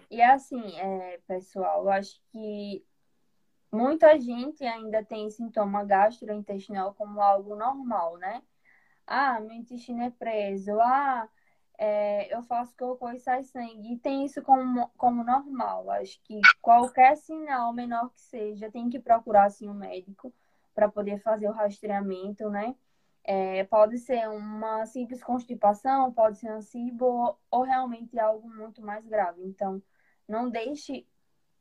E 0.09 0.21
assim, 0.21 0.77
é, 0.77 1.19
pessoal, 1.27 1.83
eu 1.83 1.89
acho 1.89 2.19
que 2.31 2.83
muita 3.71 4.19
gente 4.19 4.63
ainda 4.65 5.03
tem 5.03 5.29
sintoma 5.29 5.83
gastrointestinal 5.83 6.93
como 6.95 7.21
algo 7.21 7.55
normal, 7.55 8.17
né? 8.17 8.41
Ah, 9.07 9.39
meu 9.39 9.53
intestino 9.53 10.03
é 10.03 10.09
preso. 10.11 10.79
Ah, 10.79 11.29
é, 11.77 12.33
eu 12.35 12.43
faço 12.43 12.75
cocô 12.77 13.09
e 13.11 13.19
sai 13.19 13.43
sangue. 13.43 13.93
E 13.93 13.97
tem 13.99 14.25
isso 14.25 14.41
como, 14.41 14.87
como 14.97 15.23
normal. 15.23 15.89
Acho 15.91 16.21
que 16.23 16.39
qualquer 16.61 17.17
sinal, 17.17 17.73
menor 17.73 18.09
que 18.11 18.21
seja, 18.21 18.71
tem 18.71 18.89
que 18.89 18.99
procurar 18.99 19.45
assim, 19.45 19.67
um 19.69 19.73
médico 19.73 20.33
para 20.73 20.89
poder 20.89 21.19
fazer 21.19 21.47
o 21.49 21.53
rastreamento, 21.53 22.49
né? 22.49 22.75
É, 23.23 23.63
pode 23.65 23.97
ser 23.99 24.27
uma 24.29 24.85
simples 24.85 25.23
constipação, 25.23 26.11
pode 26.13 26.39
ser 26.39 26.53
um 26.53 26.61
cibo 26.61 27.37
ou 27.51 27.61
realmente 27.63 28.19
algo 28.19 28.49
muito 28.49 28.81
mais 28.81 29.05
grave. 29.07 29.43
Então, 29.43 29.81
não 30.27 30.49
deixe 30.49 31.05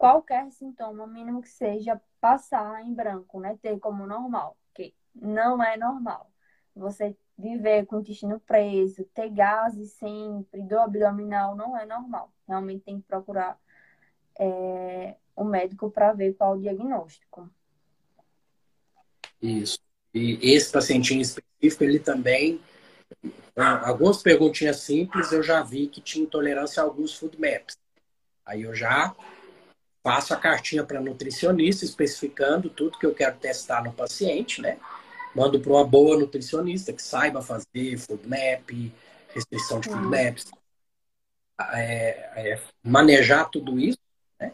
qualquer 0.01 0.51
sintoma, 0.51 1.07
mínimo 1.07 1.43
que 1.43 1.49
seja, 1.51 2.01
passar 2.19 2.83
em 2.83 2.95
branco, 2.95 3.39
né? 3.39 3.59
Ter 3.61 3.79
como 3.79 4.07
normal, 4.07 4.57
que 4.75 4.95
não 5.15 5.63
é 5.63 5.77
normal. 5.77 6.33
Você 6.75 7.15
viver 7.37 7.85
com 7.85 7.97
o 7.97 8.01
intestino 8.01 8.41
preso, 8.41 9.05
ter 9.13 9.29
gases 9.29 9.93
sempre, 9.93 10.63
do 10.63 10.79
abdominal, 10.79 11.55
não 11.55 11.77
é 11.77 11.85
normal. 11.85 12.33
Realmente 12.49 12.85
tem 12.85 12.99
que 12.99 13.07
procurar 13.07 13.61
é, 14.39 15.17
o 15.37 15.45
médico 15.45 15.91
para 15.91 16.15
ver 16.15 16.33
qual 16.33 16.57
o 16.57 16.61
diagnóstico. 16.61 17.51
Isso. 19.43 19.79
E 20.15 20.39
esse 20.41 20.73
pacientinho 20.73 21.21
específico, 21.21 21.85
ele 21.85 21.99
também. 21.99 22.59
Algumas 23.85 24.23
perguntinhas 24.23 24.79
simples 24.81 25.31
eu 25.31 25.43
já 25.43 25.63
vi 25.63 25.89
que 25.89 26.01
tinha 26.01 26.25
intolerância 26.25 26.83
a 26.83 26.87
alguns 26.87 27.19
food 27.19 27.39
maps. 27.39 27.77
Aí 28.47 28.63
eu 28.63 28.75
já 28.75 29.15
passo 30.03 30.33
a 30.33 30.37
cartinha 30.37 30.85
para 30.85 31.01
nutricionista 31.01 31.85
especificando 31.85 32.71
tudo 32.71 32.99
que 32.99 33.07
eu 33.07 33.15
quero 33.15 33.37
testar 33.37 33.85
no 33.85 33.93
paciente, 33.93 34.61
né? 34.61 34.79
Mando 35.35 35.61
para 35.61 35.73
uma 35.73 35.85
boa 35.85 36.19
nutricionista 36.19 36.93
que 36.93 37.03
saiba 37.03 37.43
fazer 37.43 37.97
food 37.99 38.27
map, 38.27 38.71
restrição 39.35 39.81
de 39.81 39.89
food 39.89 40.07
maps, 40.07 40.51
é, 41.73 42.53
é, 42.53 42.63
manejar 42.83 43.49
tudo 43.51 43.79
isso, 43.79 43.99
né? 44.41 44.53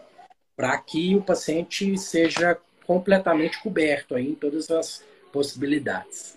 Para 0.54 0.76
que 0.78 1.14
o 1.14 1.22
paciente 1.22 1.96
seja 1.96 2.58
completamente 2.86 3.60
coberto 3.62 4.14
aí 4.14 4.30
em 4.30 4.34
todas 4.34 4.70
as 4.70 5.04
possibilidades. 5.32 6.36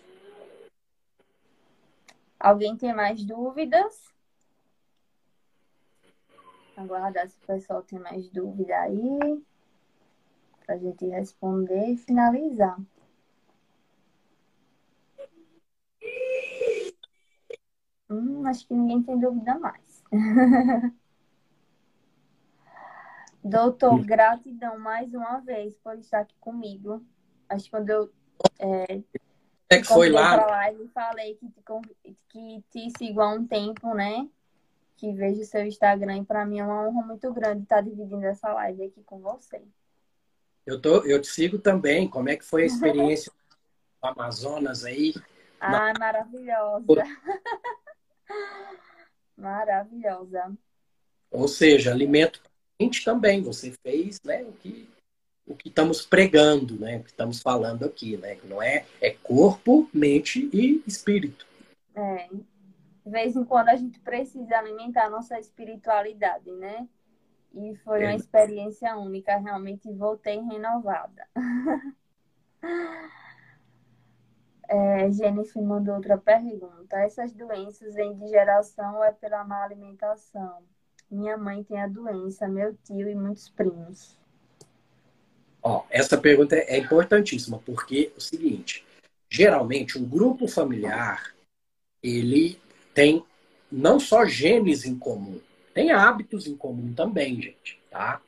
Alguém 2.39 2.75
tem 2.77 2.93
mais 2.93 3.23
dúvidas? 3.23 4.09
Aguardar 6.79 7.27
se 7.27 7.35
o 7.43 7.45
pessoal 7.45 7.83
tem 7.83 7.99
mais 7.99 8.29
dúvida 8.29 8.73
aí. 8.79 9.43
Para 10.65 10.75
a 10.75 10.77
gente 10.77 11.05
responder 11.07 11.89
e 11.89 11.97
finalizar. 11.97 12.79
Hum, 18.09 18.45
acho 18.47 18.65
que 18.65 18.73
ninguém 18.73 19.03
tem 19.03 19.19
dúvida 19.19 19.59
mais. 19.59 20.03
Doutor, 23.43 23.99
gratidão 24.05 24.79
mais 24.79 25.13
uma 25.13 25.39
vez 25.39 25.75
por 25.77 25.97
estar 25.97 26.21
aqui 26.21 26.35
comigo. 26.39 27.03
Acho 27.49 27.65
que 27.65 27.71
quando 27.71 27.89
eu 27.89 28.09
é, 28.57 29.01
é 29.69 29.79
que 29.79 29.83
foi 29.85 30.09
lá? 30.09 30.35
Live 30.45 30.87
falei 30.89 31.35
que 31.35 31.49
te, 31.49 31.61
que 32.29 32.63
te 32.69 32.89
sigo 32.97 33.21
há 33.21 33.33
um 33.33 33.45
tempo, 33.45 33.93
né? 33.93 34.29
Que 34.99 35.13
vejo 35.13 35.45
seu 35.45 35.65
Instagram 35.65 36.17
e 36.17 36.25
para 36.25 36.45
mim 36.45 36.59
é 36.59 36.65
uma 36.65 36.85
honra 36.85 37.07
muito 37.07 37.33
grande 37.33 37.63
estar 37.63 37.79
dividindo 37.79 38.25
essa 38.25 38.53
live 38.53 38.83
aqui 38.83 39.01
com 39.03 39.19
você. 39.19 39.61
Eu, 40.65 40.81
tô, 40.81 41.05
eu 41.05 41.21
te 41.21 41.27
sigo 41.27 41.57
também. 41.57 42.09
Como 42.09 42.27
é 42.27 42.35
que 42.35 42.43
foi 42.43 42.63
a 42.63 42.65
experiência 42.65 43.31
do 43.31 44.07
Amazonas 44.09 44.83
aí? 44.83 45.13
Ah, 45.57 45.71
Na... 45.71 45.93
maravilhosa. 45.97 46.85
maravilhosa. 49.37 50.51
Ou 51.31 51.47
seja, 51.47 51.91
alimento 51.91 52.41
gente 52.81 53.05
também. 53.05 53.41
Você 53.41 53.73
fez 53.81 54.19
né, 54.23 54.43
o 54.43 54.51
que 54.51 54.87
o 55.47 55.55
que 55.55 55.69
estamos 55.69 56.05
pregando, 56.05 56.77
né? 56.77 56.97
O 56.97 57.03
que 57.03 57.09
estamos 57.09 57.41
falando 57.41 57.85
aqui, 57.85 58.17
né? 58.17 58.37
Não 58.43 58.61
é 58.61 58.85
é 59.01 59.11
corpo, 59.11 59.89
mente 59.93 60.49
e 60.53 60.83
espírito. 60.85 61.47
É. 61.95 62.27
De 63.09 63.11
vez 63.11 63.35
em 63.35 63.43
quando 63.43 63.69
a 63.69 63.75
gente 63.75 63.99
precisa 64.01 64.55
alimentar 64.55 65.05
a 65.05 65.09
nossa 65.09 65.39
espiritualidade, 65.39 66.51
né? 66.51 66.87
E 67.55 67.75
foi 67.77 68.03
é. 68.03 68.05
uma 68.05 68.15
experiência 68.15 68.95
única, 68.95 69.35
realmente 69.35 69.91
voltei 69.91 70.39
renovada. 70.39 71.27
É, 74.71 75.09
Jennifer 75.09 75.63
mandou 75.63 75.95
outra 75.95 76.15
pergunta. 76.15 76.95
Essas 76.97 77.33
doenças 77.33 77.95
vêm 77.95 78.15
de 78.15 78.27
geração 78.27 78.97
ou 78.97 79.03
é 79.03 79.11
pela 79.11 79.43
má 79.43 79.63
alimentação? 79.63 80.61
Minha 81.09 81.35
mãe 81.35 81.63
tem 81.63 81.81
a 81.81 81.87
doença, 81.87 82.47
meu 82.47 82.75
tio 82.83 83.09
e 83.09 83.15
muitos 83.15 83.49
primos. 83.49 84.15
Ó, 85.63 85.85
essa 85.89 86.19
pergunta 86.19 86.55
é 86.55 86.77
importantíssima, 86.77 87.57
porque 87.65 88.11
é 88.13 88.17
o 88.17 88.21
seguinte, 88.21 88.85
geralmente 89.27 89.97
um 89.97 90.07
grupo 90.07 90.47
familiar, 90.47 91.33
ele 92.03 92.61
tem 92.99 93.23
não 93.71 93.97
só 93.97 94.25
genes 94.25 94.83
em 94.83 94.99
comum, 94.99 95.39
tem 95.73 95.89
hábitos 95.89 96.45
em 96.47 96.55
comum 96.57 96.93
também, 96.93 97.41
gente, 97.41 97.79
tá? 97.89 98.19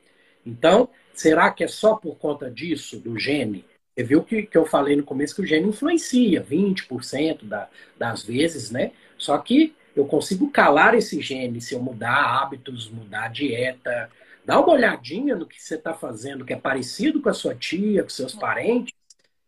Então, 0.46 0.88
será 1.12 1.50
que 1.50 1.62
é 1.62 1.68
só 1.68 1.94
por 1.94 2.16
conta 2.16 2.50
disso, 2.50 2.98
do 2.98 3.18
gene? 3.18 3.66
Você 3.94 4.02
viu 4.02 4.24
que, 4.24 4.44
que 4.44 4.56
eu 4.56 4.64
falei 4.64 4.96
no 4.96 5.04
começo 5.04 5.34
que 5.34 5.42
o 5.42 5.46
gene 5.46 5.68
influencia 5.68 6.42
20% 6.42 7.44
da, 7.44 7.68
das 7.98 8.22
vezes, 8.22 8.70
né? 8.70 8.92
Só 9.18 9.36
que 9.36 9.74
eu 9.94 10.06
consigo 10.06 10.50
calar 10.50 10.94
esse 10.94 11.20
gene 11.20 11.60
se 11.60 11.74
eu 11.74 11.82
mudar 11.82 12.40
hábitos, 12.42 12.88
mudar 12.88 13.28
dieta, 13.28 14.10
Dá 14.44 14.58
uma 14.58 14.72
olhadinha 14.72 15.36
no 15.36 15.46
que 15.46 15.62
você 15.62 15.76
está 15.76 15.94
fazendo, 15.94 16.44
que 16.44 16.52
é 16.52 16.56
parecido 16.56 17.22
com 17.22 17.28
a 17.28 17.32
sua 17.32 17.54
tia, 17.54 18.02
com 18.02 18.08
seus 18.08 18.34
parentes, 18.34 18.92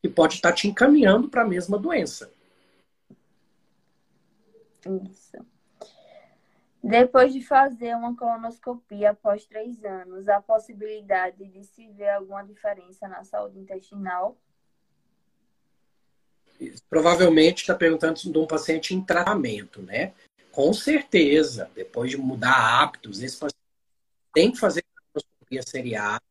que 0.00 0.08
pode 0.08 0.34
estar 0.34 0.50
tá 0.50 0.54
te 0.54 0.68
encaminhando 0.68 1.28
para 1.28 1.42
a 1.42 1.48
mesma 1.48 1.76
doença. 1.76 2.30
Isso. 4.86 5.36
Depois 6.82 7.32
de 7.32 7.40
fazer 7.40 7.96
uma 7.96 8.14
colonoscopia 8.14 9.12
após 9.12 9.46
três 9.46 9.82
anos, 9.84 10.28
há 10.28 10.40
possibilidade 10.40 11.46
de 11.46 11.64
se 11.64 11.88
ver 11.88 12.10
alguma 12.10 12.44
diferença 12.44 13.08
na 13.08 13.24
saúde 13.24 13.58
intestinal? 13.58 14.36
Provavelmente 16.90 17.62
está 17.62 17.74
perguntando 17.74 18.20
de 18.20 18.38
um 18.38 18.46
paciente 18.46 18.94
em 18.94 19.02
tratamento, 19.02 19.80
né? 19.80 20.12
Com 20.52 20.74
certeza, 20.74 21.70
depois 21.74 22.10
de 22.10 22.18
mudar 22.18 22.82
hábitos, 22.82 23.22
esse 23.22 23.38
paciente 23.38 23.58
tem 24.34 24.52
que 24.52 24.58
fazer 24.58 24.84
colonoscopia 25.12 25.62
seriada. 25.62 26.22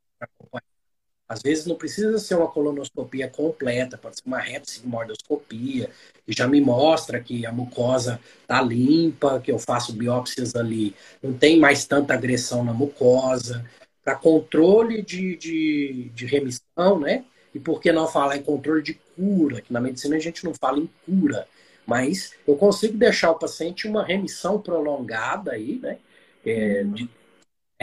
Às 1.28 1.42
vezes 1.42 1.66
não 1.66 1.76
precisa 1.76 2.18
ser 2.20 2.36
uma 2.36 2.50
colonoscopia 2.50 3.28
completa, 3.28 3.98
pode 3.98 4.18
ser 4.18 4.24
uma 4.26 4.40
retossigmoidoscopia, 4.40 5.90
que 6.26 6.34
já 6.34 6.48
me 6.48 6.60
mostra 6.60 7.20
que 7.20 7.46
a 7.46 7.52
mucosa 7.52 8.20
está 8.42 8.62
limpa, 8.62 9.40
que 9.40 9.52
eu 9.52 9.58
faço 9.58 9.94
biópsias 9.94 10.56
ali, 10.56 10.96
não 11.22 11.34
tem 11.34 11.60
mais 11.60 11.86
tanta 11.86 12.14
agressão 12.14 12.64
na 12.64 12.74
mucosa, 12.74 13.66
para 14.04 14.16
controle 14.16 15.02
de, 15.02 15.38
de, 15.38 16.12
de 16.14 16.26
remissão, 16.26 17.00
né? 17.00 17.24
E 17.56 17.60
por 17.60 17.80
que 17.80 17.92
não 17.92 18.08
falar 18.08 18.36
em 18.36 18.44
controle 18.44 18.82
de 18.82 18.96
cura? 19.16 19.62
Que 19.62 19.72
na 19.72 19.80
medicina 19.80 20.18
a 20.18 20.20
gente 20.20 20.44
não 20.44 20.54
fala 20.54 20.80
em 20.80 20.90
cura, 21.06 21.48
mas 21.86 22.34
eu 22.46 22.56
consigo 22.56 22.98
deixar 22.98 23.32
o 23.32 23.40
paciente 23.40 23.88
uma 23.88 24.04
remissão 24.04 24.60
prolongada 24.60 25.54
aí, 25.54 25.80
né? 25.82 25.98
É, 26.46 26.82
uhum. 26.84 26.92
de 26.92 27.10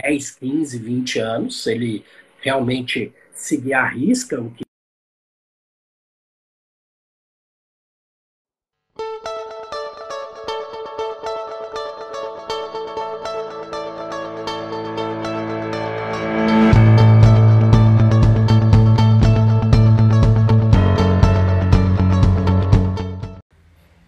10, 0.03 0.31
15, 0.31 0.77
20 0.77 1.19
anos, 1.19 1.63
se 1.63 1.71
ele 1.71 2.05
realmente 2.39 3.11
seguir 3.41 3.73
a 3.73 3.87
risca 3.87 4.39
o 4.39 4.51
que 4.51 4.63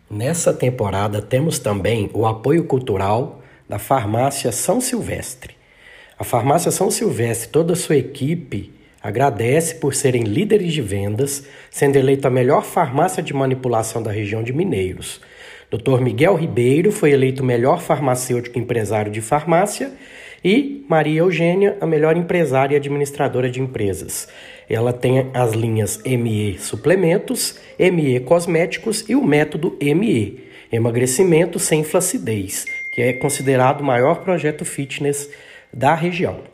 Nessa 0.10 0.54
temporada 0.54 1.22
temos 1.22 1.60
também 1.60 2.10
o 2.14 2.26
apoio 2.26 2.66
cultural 2.66 3.42
da 3.68 3.80
Farmácia 3.80 4.52
São 4.52 4.80
Silvestre. 4.80 5.56
A 6.18 6.24
Farmácia 6.24 6.72
São 6.72 6.90
Silvestre 6.92 7.50
toda 7.50 7.74
a 7.74 7.76
sua 7.76 7.98
equipe 7.98 8.83
agradece 9.04 9.76
por 9.76 9.94
serem 9.94 10.24
líderes 10.24 10.72
de 10.72 10.82
vendas, 10.82 11.46
sendo 11.70 11.98
eleita 11.98 12.30
a 12.30 12.32
melhor 12.32 12.64
farmácia 12.64 13.22
de 13.22 13.34
manipulação 13.34 14.02
da 14.02 14.10
região 14.10 14.42
de 14.42 14.54
Mineiros. 14.54 15.20
Dr. 15.70 16.00
Miguel 16.00 16.36
Ribeiro 16.36 16.92
foi 16.92 17.12
eleito 17.12 17.44
melhor 17.44 17.82
farmacêutico 17.82 18.58
empresário 18.58 19.12
de 19.12 19.20
farmácia 19.20 19.92
e 20.44 20.86
Maria 20.88 21.20
Eugênia, 21.20 21.78
a 21.82 21.86
melhor 21.86 22.16
empresária 22.16 22.76
e 22.76 22.78
administradora 22.78 23.50
de 23.50 23.60
empresas. 23.60 24.30
Ela 24.70 24.94
tem 24.94 25.30
as 25.34 25.52
linhas 25.52 26.02
ME 26.06 26.58
Suplementos, 26.60 27.60
ME 27.78 28.20
Cosméticos 28.22 29.04
e 29.10 29.16
o 29.16 29.24
método 29.24 29.78
ME, 29.82 30.44
Emagrecimento 30.72 31.60
sem 31.60 31.84
Flacidez, 31.84 32.66
que 32.94 33.02
é 33.02 33.14
considerado 33.14 33.82
o 33.82 33.86
maior 33.86 34.24
projeto 34.24 34.64
fitness 34.64 35.30
da 35.74 35.94
região. 35.94 36.53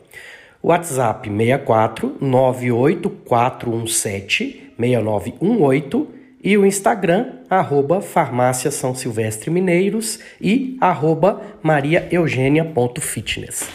WhatsApp 0.62 1.28
64 1.28 2.16
98417 2.20 4.74
6918 4.78 6.20
e 6.42 6.56
o 6.56 6.64
Instagram, 6.64 7.34
arroba 7.50 8.00
Farmácia 8.00 8.70
São 8.70 8.94
Silvestre 8.94 9.50
Mineiros 9.50 10.18
e 10.40 10.78
arroba 10.80 11.42
mariaeugênia.fitness. 11.62 13.68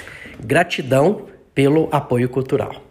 Gratidão 0.44 1.28
pelo 1.54 1.88
apoio 1.92 2.28
cultural. 2.28 2.85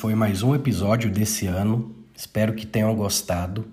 Foi 0.00 0.14
mais 0.14 0.42
um 0.42 0.54
episódio 0.54 1.10
desse 1.10 1.46
ano. 1.46 1.94
Espero 2.16 2.54
que 2.54 2.66
tenham 2.66 2.94
gostado. 2.94 3.68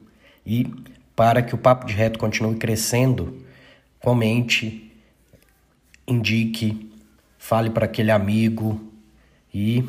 E 0.45 0.69
para 1.15 1.41
que 1.41 1.55
o 1.55 1.57
Papo 1.57 1.86
de 1.86 1.93
Reto 1.93 2.19
continue 2.19 2.57
crescendo, 2.57 3.45
comente, 4.01 4.91
indique, 6.05 6.91
fale 7.38 7.69
para 7.69 7.86
aquele 7.86 8.11
amigo 8.11 8.91
e 9.53 9.86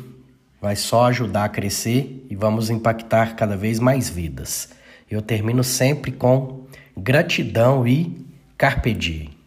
vai 0.61 0.77
só 0.77 1.07
ajudar 1.07 1.43
a 1.43 1.49
crescer 1.49 2.25
e 2.29 2.35
vamos 2.37 2.69
impactar 2.69 3.35
cada 3.35 3.57
vez 3.57 3.77
mais 3.77 4.09
vidas. 4.09 4.69
Eu 5.11 5.21
termino 5.21 5.61
sempre 5.61 6.09
com 6.09 6.63
gratidão 6.95 7.85
e 7.85 8.25
carpe 8.57 8.93
diem. 8.93 9.38